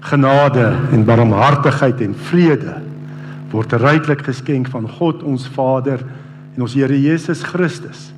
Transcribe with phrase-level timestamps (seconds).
[0.00, 2.76] genade en barmhartigheid en vrede
[3.50, 6.02] word ryklik geskenk van God ons Vader
[6.54, 8.10] en ons Here Jesus Christus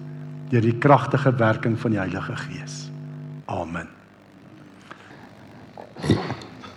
[0.53, 2.75] deur die kragtige werking van die Heilige Gees.
[3.49, 3.89] Amen.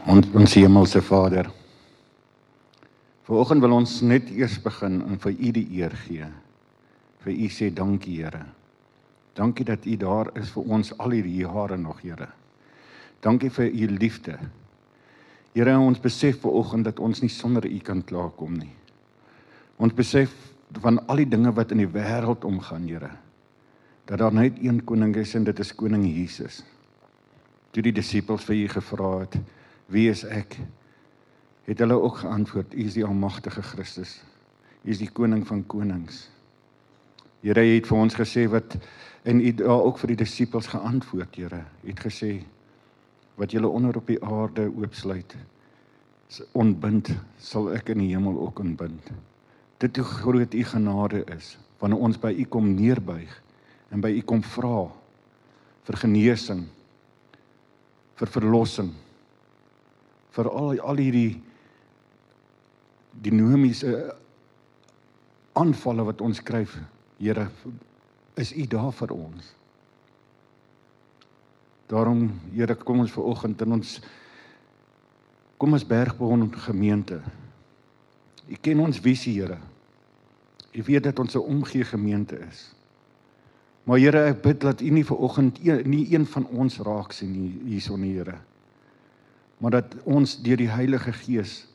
[0.07, 1.49] Ons ons hemelse Vader.
[3.27, 6.27] Vanoggend wil ons net eers begin en vir U die eer gee.
[7.25, 8.45] Vir U sê dankie Here.
[9.35, 12.29] Dankie dat U daar is vir ons al hierdie jare nog, Here.
[13.25, 14.37] Dankie vir U liefde.
[15.55, 18.73] Here, ons besef vanoggend dat ons nie sonder U kan klaarkom nie.
[19.79, 20.33] Ons besef
[20.83, 23.13] van al die dinge wat in die wêreld omgaan, Here.
[24.05, 26.59] Dat daar net een koning is en dit is koning Jesus.
[27.71, 29.37] Toe die disippels vir U gevra het,
[29.87, 30.59] "Wie is ek?"
[31.65, 34.21] het hulle ook geantwoord: "U is die almagtige Christus.
[34.83, 36.29] U is die koning van konings."
[37.41, 38.77] Here het vir ons gesê wat
[39.23, 41.63] en U daar ook vir die disippels geantwoord, Here.
[41.83, 42.43] U het gesê
[43.35, 45.35] wat julle onder op die aarde oopsluit,
[46.57, 49.11] onbind sal ek in die hemel ook ontbind.
[49.79, 53.31] Dit hoe groot U genade is wanneer ons by U kom neerbuig
[53.93, 54.87] en by U kom vra
[55.85, 56.63] vir genesing,
[58.17, 58.93] vir verlossing,
[60.33, 61.35] vir al al hierdie
[63.23, 63.91] dinamiese
[65.55, 66.65] aanvalle wat ons kry,
[67.15, 67.47] Here,
[68.35, 69.53] is U daar vir ons.
[71.87, 73.99] Daarom, Here, kom ons ver oggend in ons
[75.57, 77.21] kom ons bergbron gemeente.
[78.47, 79.57] U ken ons visie, Here.
[80.75, 82.75] U weet dat ons 'n omgee gemeente is.
[83.83, 87.31] Maar Here, ek bid dat U nie ver oggend nie een van ons raak sien
[87.31, 88.37] nie hierson, Here.
[89.57, 91.67] Maar dat ons deur die Heilige Gees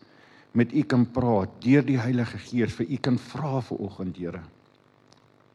[0.53, 4.43] met u kan praat deur die Heilige Gees vir u kan vra vir oggend Here.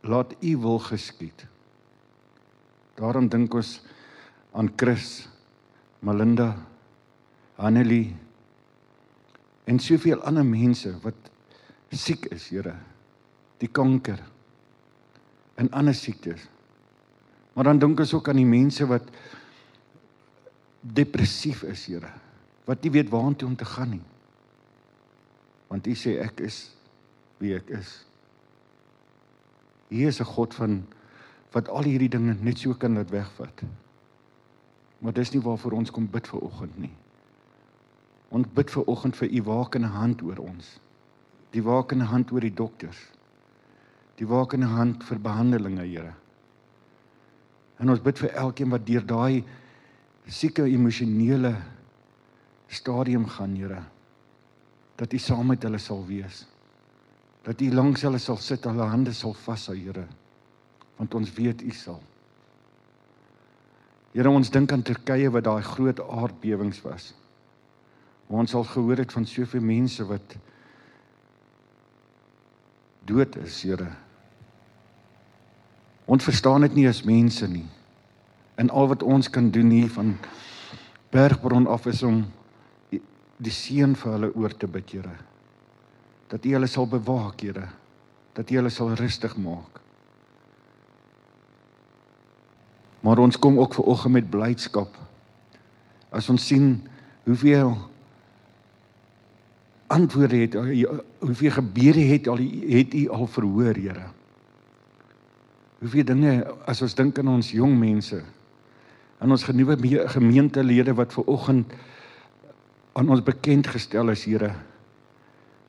[0.01, 1.45] Laat u wil geskied.
[2.95, 3.81] Daarom dink ons
[4.55, 5.27] aan Chris,
[5.99, 6.55] Melinda,
[7.55, 8.15] Annelie
[9.65, 11.31] en soveel ander mense wat
[11.95, 12.75] siek is, Here.
[13.61, 14.19] Die kanker
[15.55, 16.49] en ander siektes.
[17.55, 19.07] Maar dan dink ons ook aan die mense wat
[20.81, 22.11] depressief is, Here.
[22.65, 24.03] Wat nie weet waartoe om te gaan nie
[25.75, 26.69] want U sê ek is
[27.41, 28.05] wie ek is.
[29.91, 30.85] U is 'n God van
[31.51, 33.63] wat al hierdie dinge net so kan laat wegvat.
[34.99, 36.95] Maar dis nie waarvoor ons kom bid vir oggend nie.
[38.35, 40.75] Ons bid vir oggend vir U wakende hand oor ons.
[41.55, 42.99] Die wakende hand oor die dokters.
[44.19, 46.13] Die wakende hand vir behandelinge, Here.
[47.79, 49.43] En ons bid vir elkeen wat deur daai
[50.27, 51.55] sieke emosionele
[52.67, 53.83] stadium gaan, Here
[54.95, 56.45] dat U saam met hulle sal wees.
[57.43, 60.07] Dat U langs hulle sal sit, hulle hande sal vashou, Here.
[60.97, 62.01] Want ons weet U sal.
[64.15, 67.11] Here, ons dink aan Turkye wat daai groot aardbewings was.
[68.27, 70.35] Ons al gehoor het van soveel mense wat
[73.05, 73.91] dood is, Here.
[76.05, 77.67] Ons verstaan dit nie as mense nie.
[78.57, 80.15] En al wat ons kan doen hier van
[81.13, 82.23] Bergbron af is om
[83.37, 85.15] die seën vir hulle oor te bid, Here.
[86.31, 87.69] Dat U hulle sal bewaak, Here.
[88.33, 89.81] Dat U hulle sal rustig maak.
[93.05, 94.95] Maar ons kom ook ver oggend met blydskap.
[96.09, 96.79] As ons sien
[97.27, 97.75] hoeveel
[99.87, 100.53] antwoorde het
[101.19, 102.37] hoeveel gebede het al
[102.69, 104.07] het U al verhoor, Here.
[105.79, 106.31] Hoeveel dinge
[106.65, 108.21] as ons dink aan ons jong mense
[109.19, 109.77] en ons genuwe
[110.11, 111.73] gemeentelede wat ver oggend
[112.95, 114.53] aan ons bekend gestel is, Here.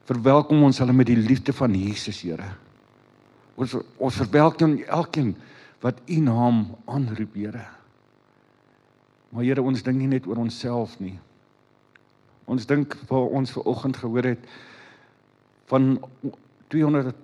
[0.07, 2.55] Verwelkom ons hulle met die liefde van Jesus, Here.
[3.57, 5.35] Ons ons verwelkom elkeen
[5.85, 7.67] wat U naam aanroep, Here.
[9.31, 11.19] Maar Here, ons dink nie net oor onsself nie.
[12.47, 14.51] Ons dink vir ons ver oggend gehoor het
[15.71, 15.97] van
[16.71, 17.15] 200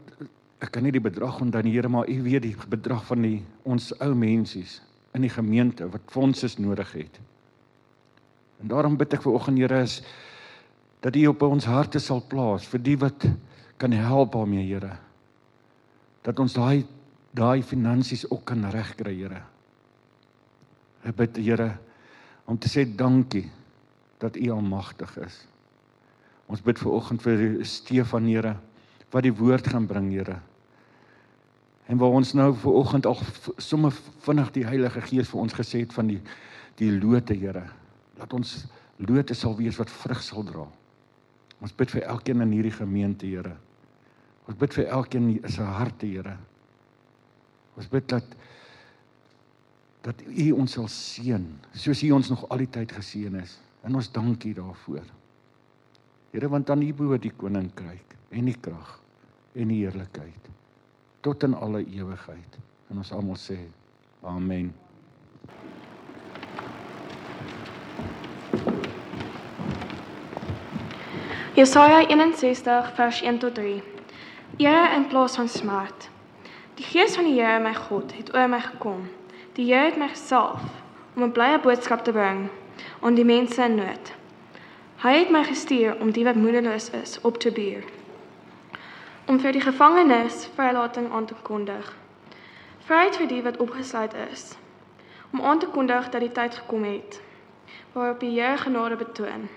[0.63, 3.39] ek kan nie die bedrag onthou nie, Here, maar U weet die bedrag van die
[3.67, 4.79] ons ou mensies
[5.17, 7.19] in die gemeente wat fondse nodig het.
[8.63, 10.01] En daarom bid ek vir oggend Here is
[11.03, 13.27] dat U op ons harte sal plaas vir die wat
[13.83, 14.95] kan help daarmee Here.
[16.23, 16.87] Dat ons daai
[17.35, 19.43] daai finansies ook kan regkry Here.
[21.03, 21.73] Ek bid Here
[22.47, 23.49] om te sê dankie
[24.23, 25.41] dat U almagtig is.
[26.47, 28.57] Ons bid vir oggend vir Stefan Here
[29.13, 30.39] wat die woord gaan bring Here.
[31.91, 33.19] En waar ons nou vir oggend al
[33.61, 36.21] sommer vinnig die Heilige Gees vir ons gesê het van die
[36.81, 37.67] die lote Here
[38.17, 38.63] dat ons
[39.03, 40.69] lote sal wees wat vrug sal dra.
[41.63, 43.57] Ons bid vir elkeen in hierdie gemeente, Here.
[44.47, 46.37] Ons bid vir elkeen in se harte, Here.
[47.77, 48.39] Ons bid dat
[50.03, 51.45] dat U ons sal seën,
[51.79, 53.53] soos U ons nog al die tyd geseën is
[53.83, 55.07] En ons dankie daarvoor.
[56.31, 59.01] Here, want aan U behoort die koninkryk en die krag
[59.53, 60.49] en die heerlikheid
[61.23, 62.57] tot in alle ewigheid.
[62.91, 63.59] En ons almal sê:
[64.27, 64.73] Amen.
[71.55, 73.83] Jesaja 61 vers 1 tot 3.
[74.57, 76.09] Here in plaas van smart.
[76.75, 79.07] Die gees van die Here my God het oor my gekom.
[79.59, 80.65] Die Here het my gesalf
[81.15, 82.49] om 'n blye boodskap te bring
[83.01, 84.13] aan die mense in nood.
[85.03, 87.83] Hy het my gestuur om die wat moedeloos is op te buur.
[89.27, 91.97] Om vir die gevangenes vrylating aan te kondig.
[92.87, 94.57] Vryheid vir die wat opgesluit is.
[95.33, 97.21] Om aan te kondig dat die tyd gekom het
[97.93, 99.49] waarop die Here genade betoon.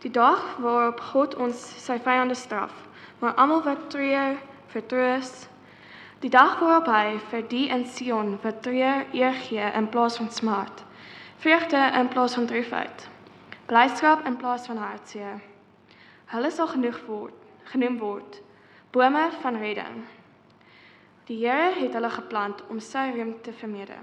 [0.00, 2.72] Die dag waarop God ons sy vyande straf,
[3.18, 4.38] maar almal wat treur,
[4.72, 5.48] vertroos.
[6.20, 10.30] Die dag waarop hy vir die in Sion wat treur eer gee in plaas van
[10.32, 10.84] smart.
[11.40, 13.08] Vreugde in plaas van droefheid.
[13.66, 15.40] Blydskap in plaas van hartseer.
[16.24, 17.34] Hulle sal genoeg word,
[17.72, 18.42] genoem word
[18.90, 20.04] bome van redding.
[21.24, 24.02] Die Here het hulle geplant om sy roem te vermeerder.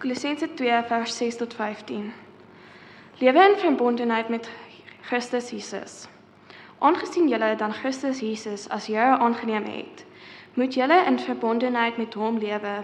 [0.00, 2.12] Kolossense 2 vers 6 tot 15.
[3.20, 4.48] Lewe in verbondenheid met
[5.00, 6.06] Christus Jesus.
[6.78, 10.06] Aangesien julle dan Christus Jesus as Here aangeneem het,
[10.54, 12.82] moet julle in verbondenheid met hom lewe,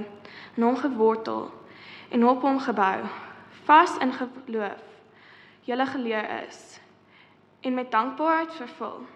[0.55, 1.51] in hom gewortel
[2.09, 3.05] en op hom gebou,
[3.65, 4.83] vas in geloof.
[5.61, 6.81] Julle geleer is
[7.61, 9.07] en met dankbaarheid vervul.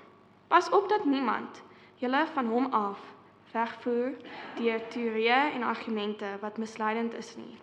[0.48, 1.62] Pas op dat niemand
[1.94, 2.98] julle van hom af
[3.52, 4.14] wegvoer
[4.58, 7.58] deur teorieë en argumente wat misleidend is nie.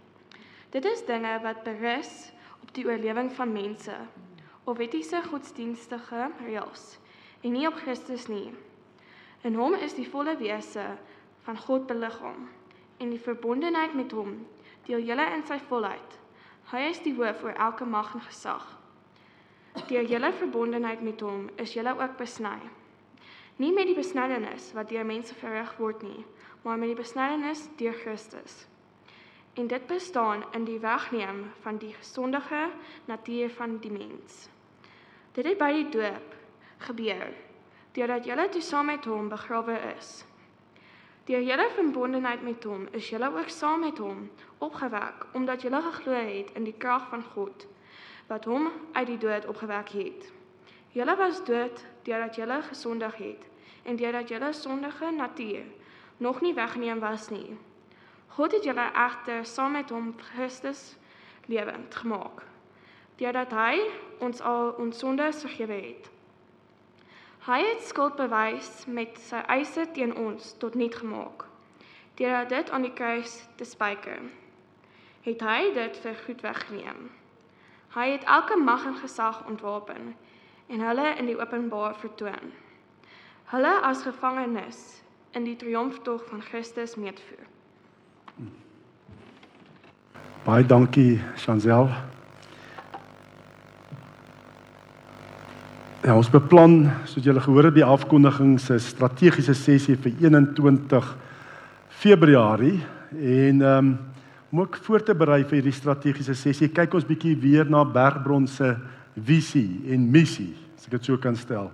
[0.70, 2.32] Dit is dinge wat berus
[2.62, 3.96] op die oorlewing van mense
[4.64, 6.98] of etiese godsdienstige reëls
[7.42, 8.52] en nie op Christus nie.
[9.48, 10.84] In hom is die volle wese
[11.46, 12.48] van God beliggaam
[12.98, 14.34] en die verbondenheid met hom
[14.88, 16.18] deel julle in sy volheid.
[16.74, 18.66] Hy is die hoof oor elke mag en gesag.
[19.88, 22.58] Deur julle verbondenheid met hom is julle ook besny.
[23.62, 26.26] Nie met die besnydenis wat deur mense verrig word nie,
[26.66, 28.66] maar met die besnydenis deur Christus
[29.58, 32.68] en dit bestaan in die wegneem van die gesondige
[33.10, 34.50] natuur van die mens.
[35.34, 36.36] Dit het by die doop
[36.86, 37.32] gebeur
[37.98, 40.10] deurdat julle toe saam met hom begrawe is.
[41.26, 44.28] Deur julle verbondenheid met hom is julle ook saam met hom
[44.62, 47.66] opgewek omdat julle geglo het in die krag van God
[48.28, 50.28] wat hom uit die dood opgewek het.
[50.94, 53.48] Julle was dood deurdat julle gesondig het
[53.84, 55.66] en deurdat julle sondige natuur
[56.18, 57.58] nog nie weggeneem was nie.
[58.38, 60.94] God het julle egter saam met hom Christus
[61.48, 62.46] lewend gemaak.
[63.18, 63.82] Deurdat hy
[64.20, 66.12] ons al ons sondes vergewe het.
[67.48, 71.46] Hy het skuld bewys met sy eise teen ons tot niet gemaak.
[72.20, 74.20] Deurdat dit aan die kruis te spyker.
[75.24, 77.06] Het hy dit vir goed weggeneem.
[77.96, 80.12] Hy het elke mag en gesag ontwapen
[80.68, 82.52] en hulle in die openbaar vertoon.
[83.54, 84.84] Hulle as gevangenes
[85.32, 87.48] in die triomftog van Christus meevoer.
[90.44, 91.88] Baie dankie, Chancel.
[96.08, 101.10] Ja, ons beplan, soos julle gehoor het by afkondiging se strategiese sessie vir 21
[102.00, 102.78] Februarie
[103.12, 103.90] en ehm um,
[104.54, 108.48] om ook voor te berei vir hierdie strategiese sessie, kyk ons bietjie weer na Bergbron
[108.48, 108.72] se
[109.20, 111.68] visie en missie, as ek dit so kan stel.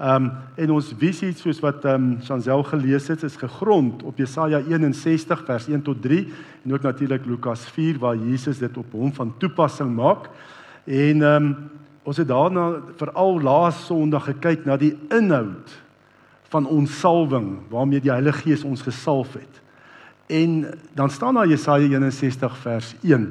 [0.00, 0.30] Ehm um,
[0.66, 5.46] en ons visie soos wat ehm um, Chancel gelees het is gegrond op Jesaja 61
[5.46, 6.24] vers 1 tot 3
[6.64, 10.26] en ook natuurlik Lukas 4 waar Jesus dit op hom van toepassing maak.
[10.90, 15.72] En ehm um, ons het daarna veral laas Sondag gekyk na die inhoud
[16.50, 19.60] van ons salwing waarmee die Heilige Gees ons gesalf het.
[20.30, 23.26] En dan staan daar Jesaja 61 vers 1.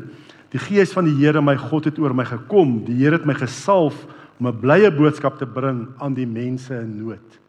[0.50, 2.84] Die Gees van die Here my God het oor my gekom.
[2.86, 4.06] Die Here het my gesalf
[4.40, 7.40] om 'n blye boodskap te bring aan die mense in nood.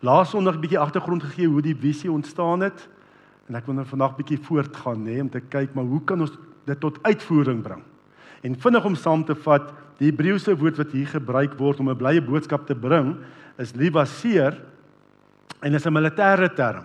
[0.00, 2.88] Laas Sondag 'n bietjie agtergrond gegee hoe die visie ontstaan het
[3.48, 6.32] en ek wil nou vandag bietjie voortgaan nê om te kyk maar hoe kan ons
[6.64, 7.82] dit tot uitvoering bring?
[8.42, 11.96] En vinnig om saam te vat, die Hebreëse woord wat hier gebruik word om 'n
[11.96, 13.16] blye boodskap te bring
[13.58, 14.60] is livaseer
[15.62, 16.84] en is 'n militêre term.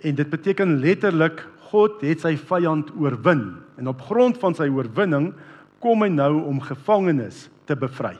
[0.00, 5.34] En dit beteken letterlik God het sy vyand oorwin en op grond van sy oorwinning
[5.80, 8.16] kom hy nou om gevangenes te bevry.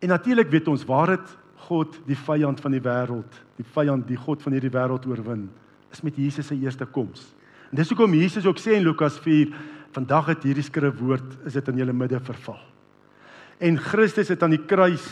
[0.00, 4.16] En natuurlik weet ons waar dit God die vyand van die wêreld, die vyand die
[4.20, 5.50] God van hierdie wêreld oorwin,
[5.92, 7.34] is met Jesus se eerste koms.
[7.70, 9.48] En dis hoekom Jesus ook sê in Lukas 4,
[9.94, 12.60] vandag het hierdie skrif woord is dit in julle midde verval.
[13.62, 15.06] En Christus het aan die kruis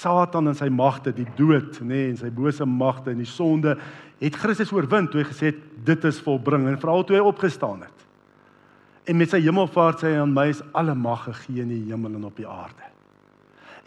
[0.00, 3.74] Satan en sy magte, die dood, nê, nee, en sy bose magte en die sonde
[4.20, 7.82] het Christus oorwin toe hy gesê het dit is volbring en veral toe hy opgestaan
[7.86, 8.06] het.
[9.08, 12.14] En met sy hemelvaart sê hy aan my is alle mag gegee in die hemel
[12.18, 12.86] en op die aarde.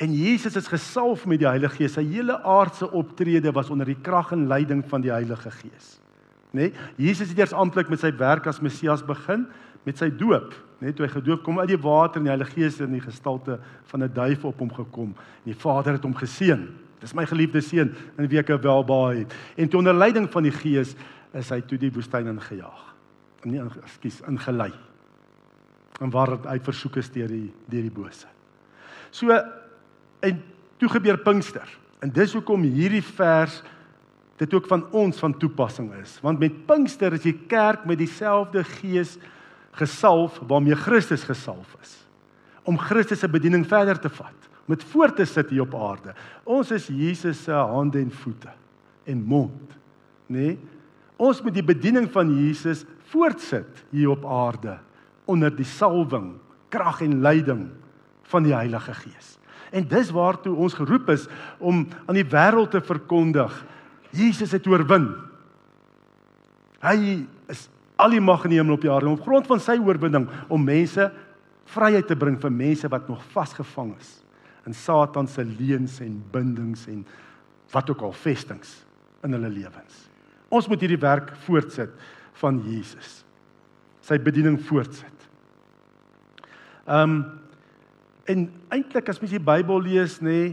[0.01, 1.93] En Jesus is gesalf met die Heilige Gees.
[1.95, 5.93] Sy hele aardse optrede was onder die krag en leiding van die Heilige Gees.
[6.53, 6.69] Nê?
[6.69, 6.73] Nee?
[7.09, 9.45] Jesus het eers amptelik met sy werk as Messias begin
[9.83, 10.53] met sy doop.
[10.83, 13.59] Net toe hy gedoop kom uit die water en die Heilige Gees in die gestalte
[13.91, 15.15] van 'n duif op hom gekom.
[15.45, 16.67] En die Vader het hom geseën.
[16.99, 19.33] Dis my geliefde seun in wie ek welbaai het.
[19.57, 20.95] En toe onder leiding van die Gees
[21.33, 22.93] is hy toe die woestyn ingejaag.
[23.43, 24.71] Nee, ekskuus, ingelei.
[26.01, 28.27] En waar hy versoek is deur die deur die bose.
[29.11, 29.29] So
[30.19, 30.43] en
[30.77, 31.67] toe gebeur Pinkster.
[31.99, 33.61] En dis hoekom hierdie vers
[34.37, 36.17] dit ook van ons van toepassing is.
[36.21, 39.17] Want met Pinkster is die kerk met dieselfde gees
[39.79, 41.99] gesalf waarmee Christus gesalf is
[42.63, 46.13] om Christus se bediening verder te vat, met voort te sit hier op aarde.
[46.47, 48.53] Ons is Jesus se hande en voete
[49.03, 49.73] en mond,
[50.31, 50.53] nê?
[50.53, 50.59] Nee?
[51.23, 54.77] Ons moet die bediening van Jesus voortsit hier op aarde
[55.29, 56.33] onder die salwing,
[56.73, 57.67] krag en leiding
[58.31, 59.35] van die Heilige Gees.
[59.71, 61.27] En dis waartoe ons geroep is
[61.59, 63.53] om aan die wêreld te verkondig
[64.13, 65.07] Jesus het oorwin.
[66.83, 67.23] Hy
[68.03, 70.65] al die mag in die hemel op die aarde op grond van sy oorwinning om
[70.67, 71.07] mense
[71.73, 74.17] vryheid te bring vir mense wat nog vasgevang is
[74.67, 77.05] in Satan se leuns en bindings en
[77.73, 78.77] wat ook al vestings
[79.23, 79.95] in hulle lewens.
[80.53, 81.91] Ons moet hierdie werk voortsit
[82.39, 83.23] van Jesus.
[84.03, 85.29] Sy bediening voortsit.
[86.87, 87.23] Ehm um,
[88.23, 90.51] En eintlik as mens die Bybel lees nê nee,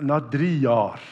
[0.00, 1.02] na 3 jaar.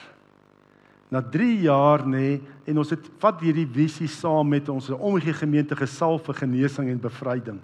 [1.13, 2.39] Na 3 jaar nê nee,
[2.71, 7.03] en ons het vat hierdie visie saam met ons omgee gemeente gesalf vir genesing en
[7.03, 7.59] bevryding.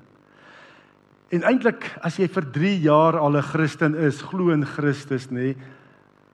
[1.35, 5.55] En eintlik as jy vir 3 jaar al 'n Christen is, glo in Christus nê,
[5.55, 5.57] nee,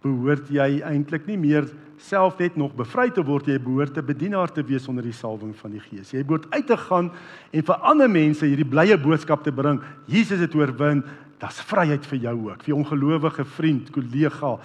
[0.02, 1.68] behoort jy eintlik nie meer
[2.02, 5.54] self net nog bevry te word jy behoort 'n bedienaar te wees onder die salwing
[5.54, 6.10] van die Gees.
[6.10, 7.10] Jy behoort uit te gaan
[7.52, 9.80] en vir ander mense hierdie blye boodskap te bring.
[10.06, 11.04] Jesus het oorwin.
[11.38, 14.58] Daar's vryheid vir jou ook, vir ongelowige vriend, kollega,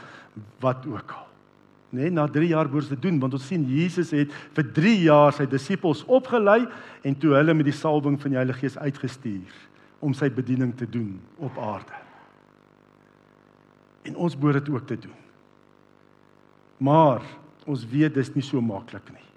[0.59, 1.26] wat ook al.
[1.89, 5.35] Nee, na 3 jaar behoort te doen want ons sien Jesus het vir 3 jaar
[5.35, 6.65] sy disippels opgelei
[7.07, 9.53] en toe hulle met die salwing van die Heilige Gees uitgestuur
[10.03, 11.95] om sy bediening te doen op aarde.
[14.07, 15.15] En ons behoort dit ook te doen.
[16.77, 17.23] Maar
[17.67, 19.27] ons weet dis nie so maklik nie.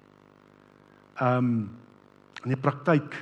[1.21, 1.69] Ehm um,
[2.41, 3.13] in die praktyk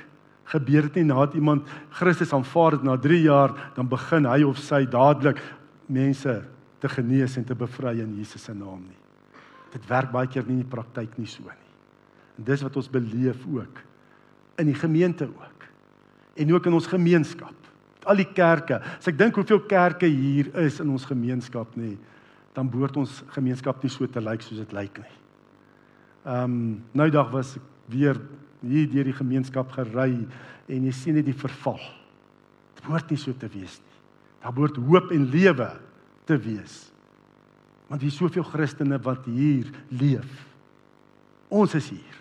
[0.48, 4.58] gebeur dit nie nadat iemand Christus aanvaar het na 3 jaar dan begin hy of
[4.58, 5.42] sy dadelik
[5.86, 6.38] mense
[6.80, 9.09] te genees en te bevry in Jesus se naam nie.
[9.74, 11.70] Dit werk baie keer nie in die praktyk nie so nie.
[12.38, 13.82] En dis wat ons beleef ook
[14.60, 15.66] in die gemeente ook.
[16.36, 17.56] En ook in ons gemeenskap.
[18.08, 18.80] Al die kerke.
[18.98, 21.94] As ek dink hoeveel kerke hier is in ons gemeenskap nê,
[22.56, 25.16] dan behoort ons gemeenskap nie so te lyk soos dit lyk nie.
[26.26, 26.56] Ehm um,
[26.96, 28.18] nou dag was ek weer
[28.60, 30.26] hier deur die gemeenskap gery
[30.68, 31.80] en jy sien net die verval.
[32.76, 33.96] Dit behoort nie so te wees nie.
[34.42, 35.68] Daar behoort hoop en lewe
[36.28, 36.90] te wees.
[37.90, 40.30] Want hier is soveel Christene wat hier leef.
[41.50, 42.18] Ons is hier.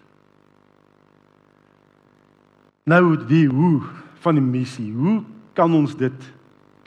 [2.90, 3.84] Nou die hoe
[4.24, 4.90] van die missie.
[4.98, 5.22] Hoe
[5.54, 6.30] kan ons dit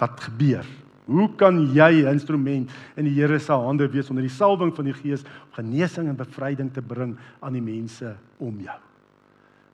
[0.01, 0.67] dat gebeur?
[1.07, 4.97] Hoe kan jy instrument in die Here se hande wees onder die salwing van die
[4.97, 8.79] Gees om genesing en bevryding te bring aan die mense om jou?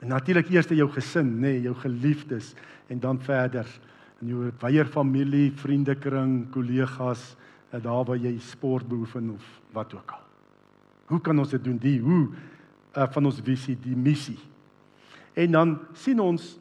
[0.04, 2.54] En natuurlik eers jou gesin, nê, nee, jou geliefdes
[2.88, 3.66] en dan verder
[4.22, 7.36] in jou wye familie, vriendekring, kollegas,
[7.70, 10.24] daar waar jy sport beoefen of wat ook al.
[11.08, 11.76] Hoe kan ons dit doen?
[11.80, 12.28] Die hoe
[12.96, 14.38] uh, van ons visie, die missie.
[15.38, 16.56] En dan sien ons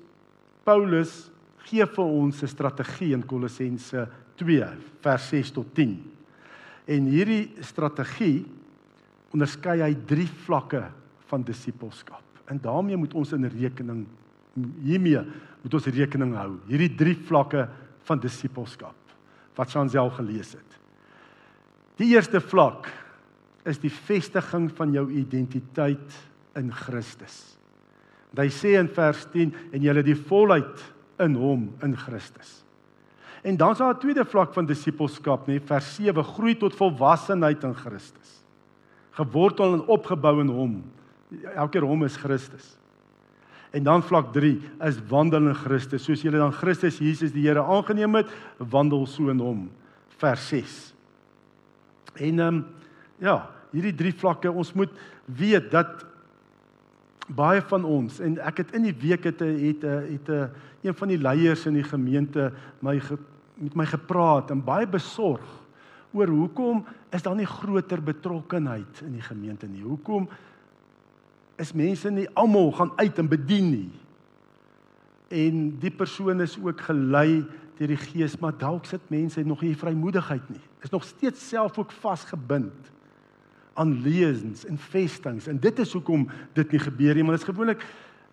[0.68, 1.30] Paulus
[1.68, 4.64] gee vir ons 'n strategie in Kolossense 2
[5.02, 5.98] vers 6 tot 10.
[6.86, 8.46] En hierdie strategie
[9.32, 10.86] onderskei hy drie vlakke
[11.28, 12.24] van disippelskap.
[12.48, 14.06] En daarmee moet ons in rekening
[14.84, 15.22] hiermee
[15.62, 16.58] moet ons rekening hou.
[16.68, 17.68] Hierdie drie vlakke
[18.08, 18.96] van disippelskap
[19.58, 20.78] wat Chansel gelees het.
[21.98, 22.89] Die eerste vlak
[23.68, 26.18] is die vestiging van jou identiteit
[26.58, 27.58] in Christus.
[28.32, 30.84] Want hy sê in vers 10 en jy het die volheid
[31.24, 32.62] in hom in Christus.
[33.48, 37.63] En dan is daar 'n tweede vlak van disippelskap, nê, vers 7, groei tot volwassenheid
[37.63, 38.44] in Christus.
[39.12, 40.84] Gewortel en opgebou in hom.
[41.56, 42.77] Elke hom is Christus.
[43.72, 47.63] En dan vlak 3 is wandel in Christus, soos julle dan Christus Jesus die Here
[47.63, 48.27] aangeneem het,
[48.58, 49.72] wandel so in hom.
[50.18, 50.97] Vers 6.
[52.22, 52.66] En ehm um,
[53.18, 54.92] ja, hierdie drie vlakke, ons moet
[55.26, 56.06] weet dat
[57.28, 60.50] baie van ons en ek het in die week het het het 'n
[60.82, 63.02] een van die leiers in die gemeente my
[63.56, 65.44] met my gepraat en baie besorg
[66.14, 69.84] oor hoekom is daar nie groter betrokkenheid in die gemeente nie.
[69.84, 70.28] Hoekom
[71.58, 73.92] is mense nie almal gaan uit en bedien nie.
[75.28, 77.46] En die persoon is ook gelei
[77.77, 80.62] deur die Gees, maar dalk sit mense nog nie vrymoedigheid nie.
[80.86, 82.91] Is nog steeds self ook vasgebind
[83.77, 86.25] aan lesings en festings en dit is hoekom
[86.57, 87.86] dit nie gebeur nie, maar dit is gewoonlik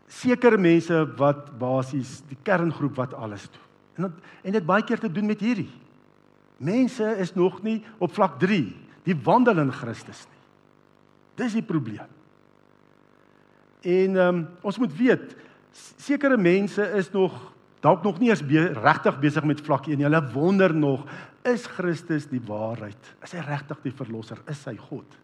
[0.08, 3.62] sekere mense wat basies die kerngroep wat alles doen.
[3.94, 5.70] En dat, en dit baie keer te doen met hierdie.
[6.56, 8.62] Mense is nog nie op vlak 3,
[9.04, 10.42] die wandel in Christus nie.
[11.40, 12.10] Dis die probleem.
[13.84, 15.34] En ehm um, ons moet weet
[15.96, 17.53] sekere mense is nog
[17.84, 20.06] dalk nog nie eens be regtig besig met vlak 1 nie.
[20.06, 21.04] Hulle wonder nog,
[21.44, 23.12] is Christus die waarheid?
[23.22, 24.40] Is hy regtig die verlosser?
[24.48, 25.18] Is hy God?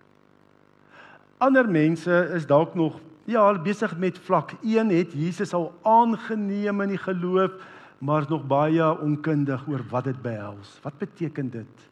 [1.41, 2.99] Ander mense is dalk nog
[3.31, 7.57] ja, besig met vlak 1, het Jesus al aangeneem in die geloof,
[8.01, 10.79] maar is nog baie onkundig oor wat dit behels.
[10.85, 11.87] Wat beteken dit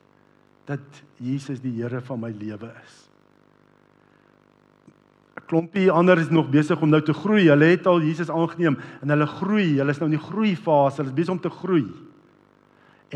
[0.69, 3.08] dat Jesus die Here van my lewe is?
[5.49, 7.49] Klompie ander is nog besig om nou te groei.
[7.49, 9.79] Hulle het al Jesus aangeneem en hulle groei.
[9.79, 11.01] Hulle is nou in die groeifase.
[11.01, 11.87] Hulle is besig om te groei.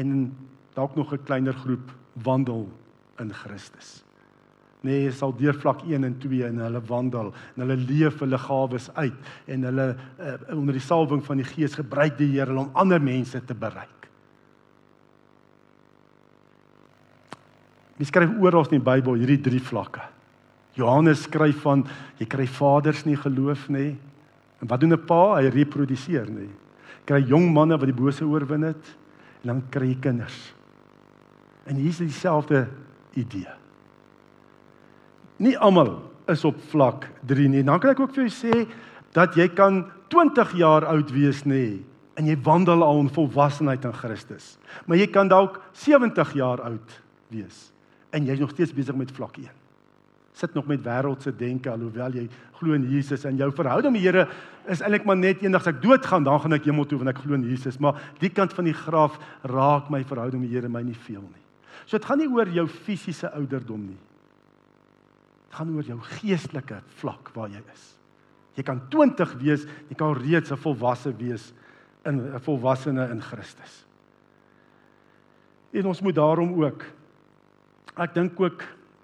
[0.00, 0.32] En
[0.74, 1.92] dalk nog 'n kleiner groep
[2.24, 2.68] wandel
[3.20, 4.02] in Christus
[4.86, 8.88] nee, sal deur vlak 1 en 2 en hulle wandel en hulle leef hulle gawes
[8.98, 13.02] uit en hulle uh, onder die salwing van die Gees gebruik die Here om ander
[13.02, 14.08] mense te bereik.
[17.98, 20.02] Wie skryf oral in die Bybel hierdie drie vlakke?
[20.74, 21.84] Johannes skryf van
[22.18, 23.96] jy kry vaders nie geloof nê.
[24.60, 25.36] En wat doen 'n pa?
[25.36, 26.48] Hy reproduseer nê.
[27.04, 28.96] Kry jong manne wat die bose oorwin het
[29.42, 30.54] en dan kry jy kinders.
[31.66, 32.68] En hier is dieselfde
[33.14, 33.62] idee
[35.42, 35.96] nie almal
[36.30, 37.64] is op vlak 3 nie.
[37.66, 38.64] Dan kan ek ook vir jou sê
[39.16, 41.82] dat jy kan 20 jaar oud wees nê
[42.20, 44.56] en jy wandel al in volwassenheid in Christus.
[44.86, 46.98] Maar jy kan dalk 70 jaar oud
[47.32, 47.70] wees
[48.12, 49.48] en jy's nog steeds besig met vlak 1.
[50.32, 54.08] Sit nog met wêreldse denke alhoewel jy glo in Jesus en jou verhouding met die
[54.08, 54.28] Here
[54.70, 57.20] is eintlik maar net eendag as ek doodgaan dan gaan ek hemel toe want ek
[57.24, 60.68] glo in Jesus, maar die kant van die graf raak my verhouding met die Here
[60.68, 61.42] my nie veel nie.
[61.84, 64.00] So dit gaan nie oor jou fisiese ouderdom nie
[65.52, 67.84] gaan oor jou geestelike vlak waar jy is.
[68.56, 71.52] Jy kan 20 wees, jy kan reeds 'n volwasse wees
[72.04, 73.84] in 'n volwassene in Christus.
[75.72, 76.84] En ons moet daarom ook
[77.96, 78.62] ek dink ook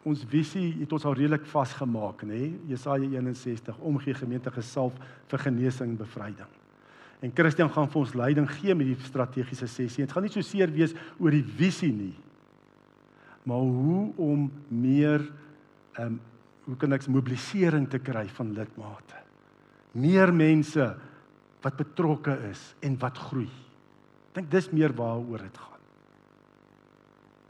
[0.09, 2.53] ons visie het ons al redelik vasgemaak, nê?
[2.71, 4.97] Jesaja 61 omgee gemeente gesalf
[5.29, 6.55] vir genesing en bevryding.
[7.23, 10.05] En Christian gaan vir ons leiding gee met die strategiese sessie.
[10.07, 12.15] Dit gaan nie so seer wees oor die visie nie,
[13.49, 15.25] maar hoe om meer
[15.99, 16.19] ehm um,
[16.69, 19.23] hoe kan ek mobilisering te kry van lidmate?
[19.97, 20.85] Meer mense
[21.65, 23.49] wat betrokke is en wat groei.
[24.29, 25.78] Ek dink dis meer waaroor dit gaan.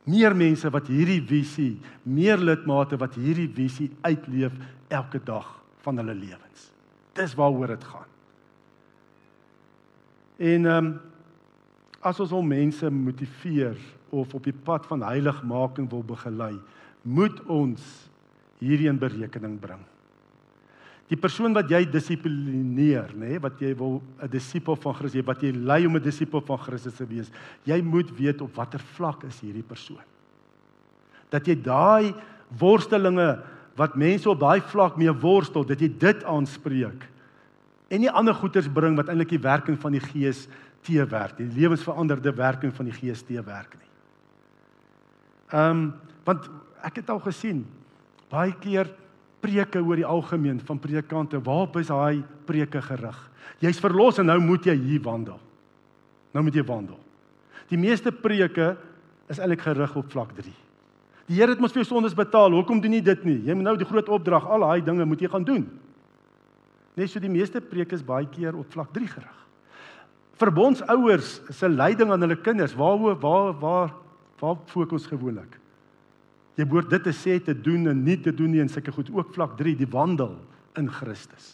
[0.08, 1.76] Meer mense wat hierdie visie,
[2.08, 4.54] meer lidmate wat hierdie visie uitleef
[4.88, 5.50] elke dag
[5.84, 6.70] van hulle lewens.
[7.18, 8.08] Dis waaroor dit gaan.
[10.38, 10.96] En ehm um,
[12.00, 13.74] as ons al mense motiveer
[14.14, 16.54] of op die pad van heiligmaking wil begelei,
[17.02, 17.82] moet ons
[18.62, 19.82] hierdie in berekening bring.
[21.08, 25.42] Die persoon wat jy dissiplineer, nê, nee, wat jy wil 'n disipel van Christus, wat
[25.42, 27.30] jy lei om 'n disipel van Christus te wees,
[27.64, 30.04] jy moet weet op watter vlak is hierdie persoon.
[31.30, 32.14] Dat jy daai
[32.58, 33.42] worstelinge
[33.76, 37.08] wat mense op daai vlak mee worstel, dat jy dit aanspreek
[37.88, 40.46] en nie ander goeters bring wat eintlik die werking van die Gees
[40.84, 43.90] teewerk, die lewensveranderde werking van die Gees teewerk nie.
[45.52, 45.94] Ehm um,
[46.24, 46.50] want
[46.84, 47.62] ek het al gesien
[48.28, 48.90] baie keer
[49.40, 53.18] preke oor die algemeen van predikante, waarop is daai preke gerig?
[53.62, 55.38] Jy's verlos en nou moet jy hier wandel.
[56.34, 56.98] Nou moet jy wandel.
[57.68, 58.74] Die meeste preke
[59.28, 60.52] is eintlik gerig op vlak 3.
[61.28, 62.54] Die Here het mos vir jou sondes betaal.
[62.56, 63.36] Hoekom doen jy dit nie?
[63.44, 65.66] Jy moet nou die groot opdrag, al daai dinge moet jy gaan doen.
[66.96, 69.34] Net so die meeste preke is baie keer op vlak 3 gerig.
[70.38, 73.94] Verbondsouers se leiding aan hulle kinders, waar waar waar
[74.38, 75.58] waar fokus gewoonlik?
[76.58, 79.12] Jy behoort dit te sê te doen en nie te doen nie en sulke goed
[79.14, 80.34] ook vlak 3 die wandel
[80.78, 81.52] in Christus.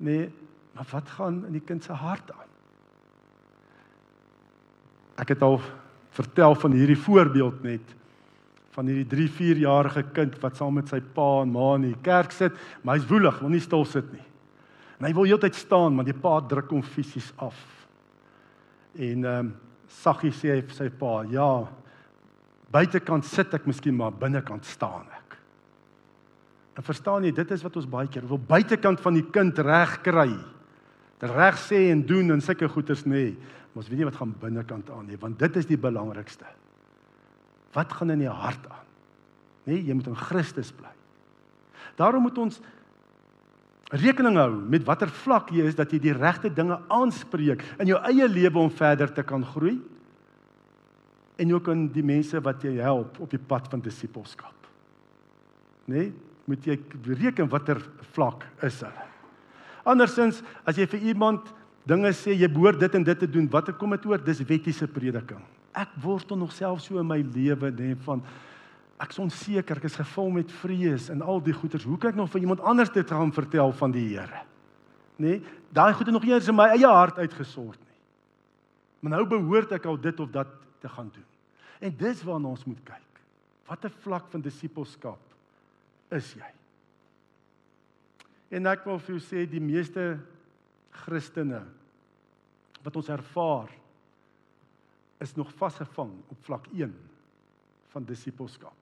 [0.00, 0.30] Nee,
[0.72, 2.48] maar wat gaan in die kind se hart aan?
[5.20, 5.58] Ek het al
[6.16, 7.96] vertel van hierdie voorbeeld net
[8.70, 12.32] van hierdie 3-4 jarige kind wat saam met sy pa en ma in die kerk
[12.32, 14.22] sit, maar hy's woelig, wil nie stil sit nie.
[15.00, 17.58] En hy wil heeltyd staan, maar die pa druk hom fisies af.
[18.94, 19.50] En ehm um,
[19.90, 21.66] saggie sê hy vir sy pa, "Ja,
[22.70, 25.36] buitekant sit ek miskien maar binnekant staan ek.
[26.78, 29.98] En verstaan jy, dit is wat ons baie keer wil buitekant van die kind reg
[30.06, 30.30] kry.
[31.20, 33.34] Reg sê en doen en sulke goeders nê.
[33.70, 36.48] Maar ons weet nie wat gaan binnekant aan nie, want dit is die belangrikste.
[37.74, 38.86] Wat gaan in die hart aan?
[39.68, 40.90] Nê, jy moet in Christus bly.
[41.98, 42.58] Daarom moet ons
[44.00, 47.98] rekening hou met watter vlak jy is dat jy die regte dinge aanspreek in jou
[48.06, 49.76] eie lewe om verder te kan groei
[51.40, 54.68] en ook aan die mense wat jy help op die pad van disippelskap.
[55.88, 55.94] Nê?
[55.94, 56.10] Nee,
[56.50, 56.76] moet jy
[57.06, 57.78] reken watter
[58.14, 59.06] vlak is hulle.
[59.88, 61.52] Andersins as jy vir iemand
[61.88, 64.20] dinge sê jy behoort dit en dit te doen, watter kom dit oor?
[64.22, 65.40] Dis wettiese prediking.
[65.78, 68.24] Ek wortel nog self so in my lewe nê van
[69.00, 71.86] ek is onseker, ek is gevul met vrees en al die goeters.
[71.88, 74.44] Hoe kan ek nog vir iemand anders dit gaan vertel van die Here?
[75.16, 75.38] Nê?
[75.38, 75.40] Nee,
[75.72, 77.98] daai goeie nog eers in my eie hart uitgesort nie.
[79.00, 80.50] Maar nou behoort ek al dit of dat
[80.82, 81.29] te gaan doen.
[81.80, 83.20] En dis waarna ons moet kyk.
[83.68, 86.50] Watter vlak van disippelskap is jy?
[88.58, 90.16] En ek wil vir jou sê die meeste
[91.04, 91.62] Christene
[92.82, 93.70] wat ons ervaar
[95.22, 96.92] is nog vasgevang op vlak 1
[97.92, 98.80] van disippelskap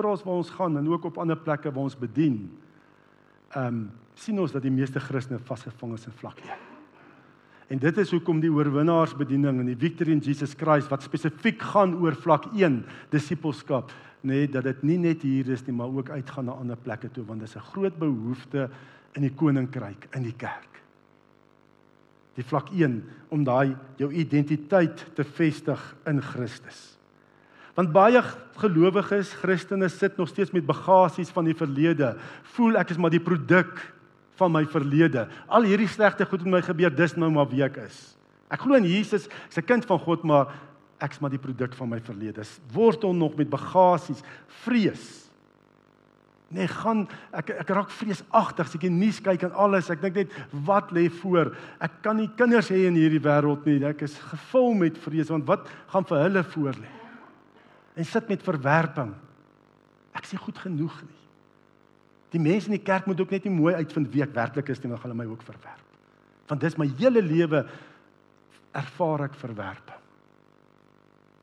[0.00, 2.58] oral waar ons gaan en ook op ander plekke waar ons bedien,
[3.50, 6.69] ehm um, sien ons dat die meeste Christene vasgevang is in vlak 1.
[7.70, 11.94] En dit is hoekom die oorwinnaarsbediening en die victory in Jesus Christ wat spesifiek gaan
[12.02, 12.80] oor vlak 1
[13.12, 13.92] disippelskap,
[14.26, 17.12] nê, nee, dat dit nie net hier is nie, maar ook uitgaan na ander plekke
[17.14, 18.68] toe want dis 'n groot behoefte
[19.14, 20.82] in die koninkryk, in die kerk.
[22.34, 26.98] Die vlak 1 om daai jou identiteit te vestig in Christus.
[27.74, 28.22] Want baie
[28.56, 32.16] gelowiges, Christene sit nog steeds met bagasies van die verlede.
[32.42, 33.94] Voel ek is maar die produk
[34.40, 35.26] van my verlede.
[35.46, 38.00] Al hierdie slegte goed met my gebeur, dis nou maar wie ek is.
[38.50, 40.52] Ek glo in Jesus, ek's 'n kind van God, maar
[41.00, 42.42] ek's maar die produk van my verlede.
[42.72, 44.22] Wortel nog met bagasies,
[44.64, 45.30] vrees.
[46.50, 49.90] Nee, gaan ek ek raak vreesagtig as ek die nuus kyk en alles.
[49.90, 51.56] Ek dink net wat lê voor?
[51.80, 53.84] Ek kan nie kinders hê in hierdie wêreld nie.
[53.84, 57.00] Ek is gevul met vrees want wat gaan vir hulle voor lê?
[58.00, 59.12] en sit met verwerping.
[60.16, 61.16] Ek sê goed genoeg nie.
[62.30, 64.82] Die mense in die kerk moet ook net nie mooi uitvind wie ek werklik is
[64.82, 65.86] nie, dan gaan hulle my ook verwerp.
[66.50, 67.64] Want dis my hele lewe
[68.76, 69.98] ervaar ek verwerping.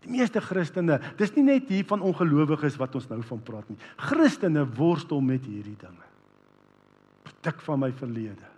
[0.05, 3.79] Die meeste Christene, dis nie net hier van ongelowiges wat ons nou van praat nie.
[4.07, 6.07] Christene worstel met hierdie dinge.
[7.27, 8.53] Produk van my verlede.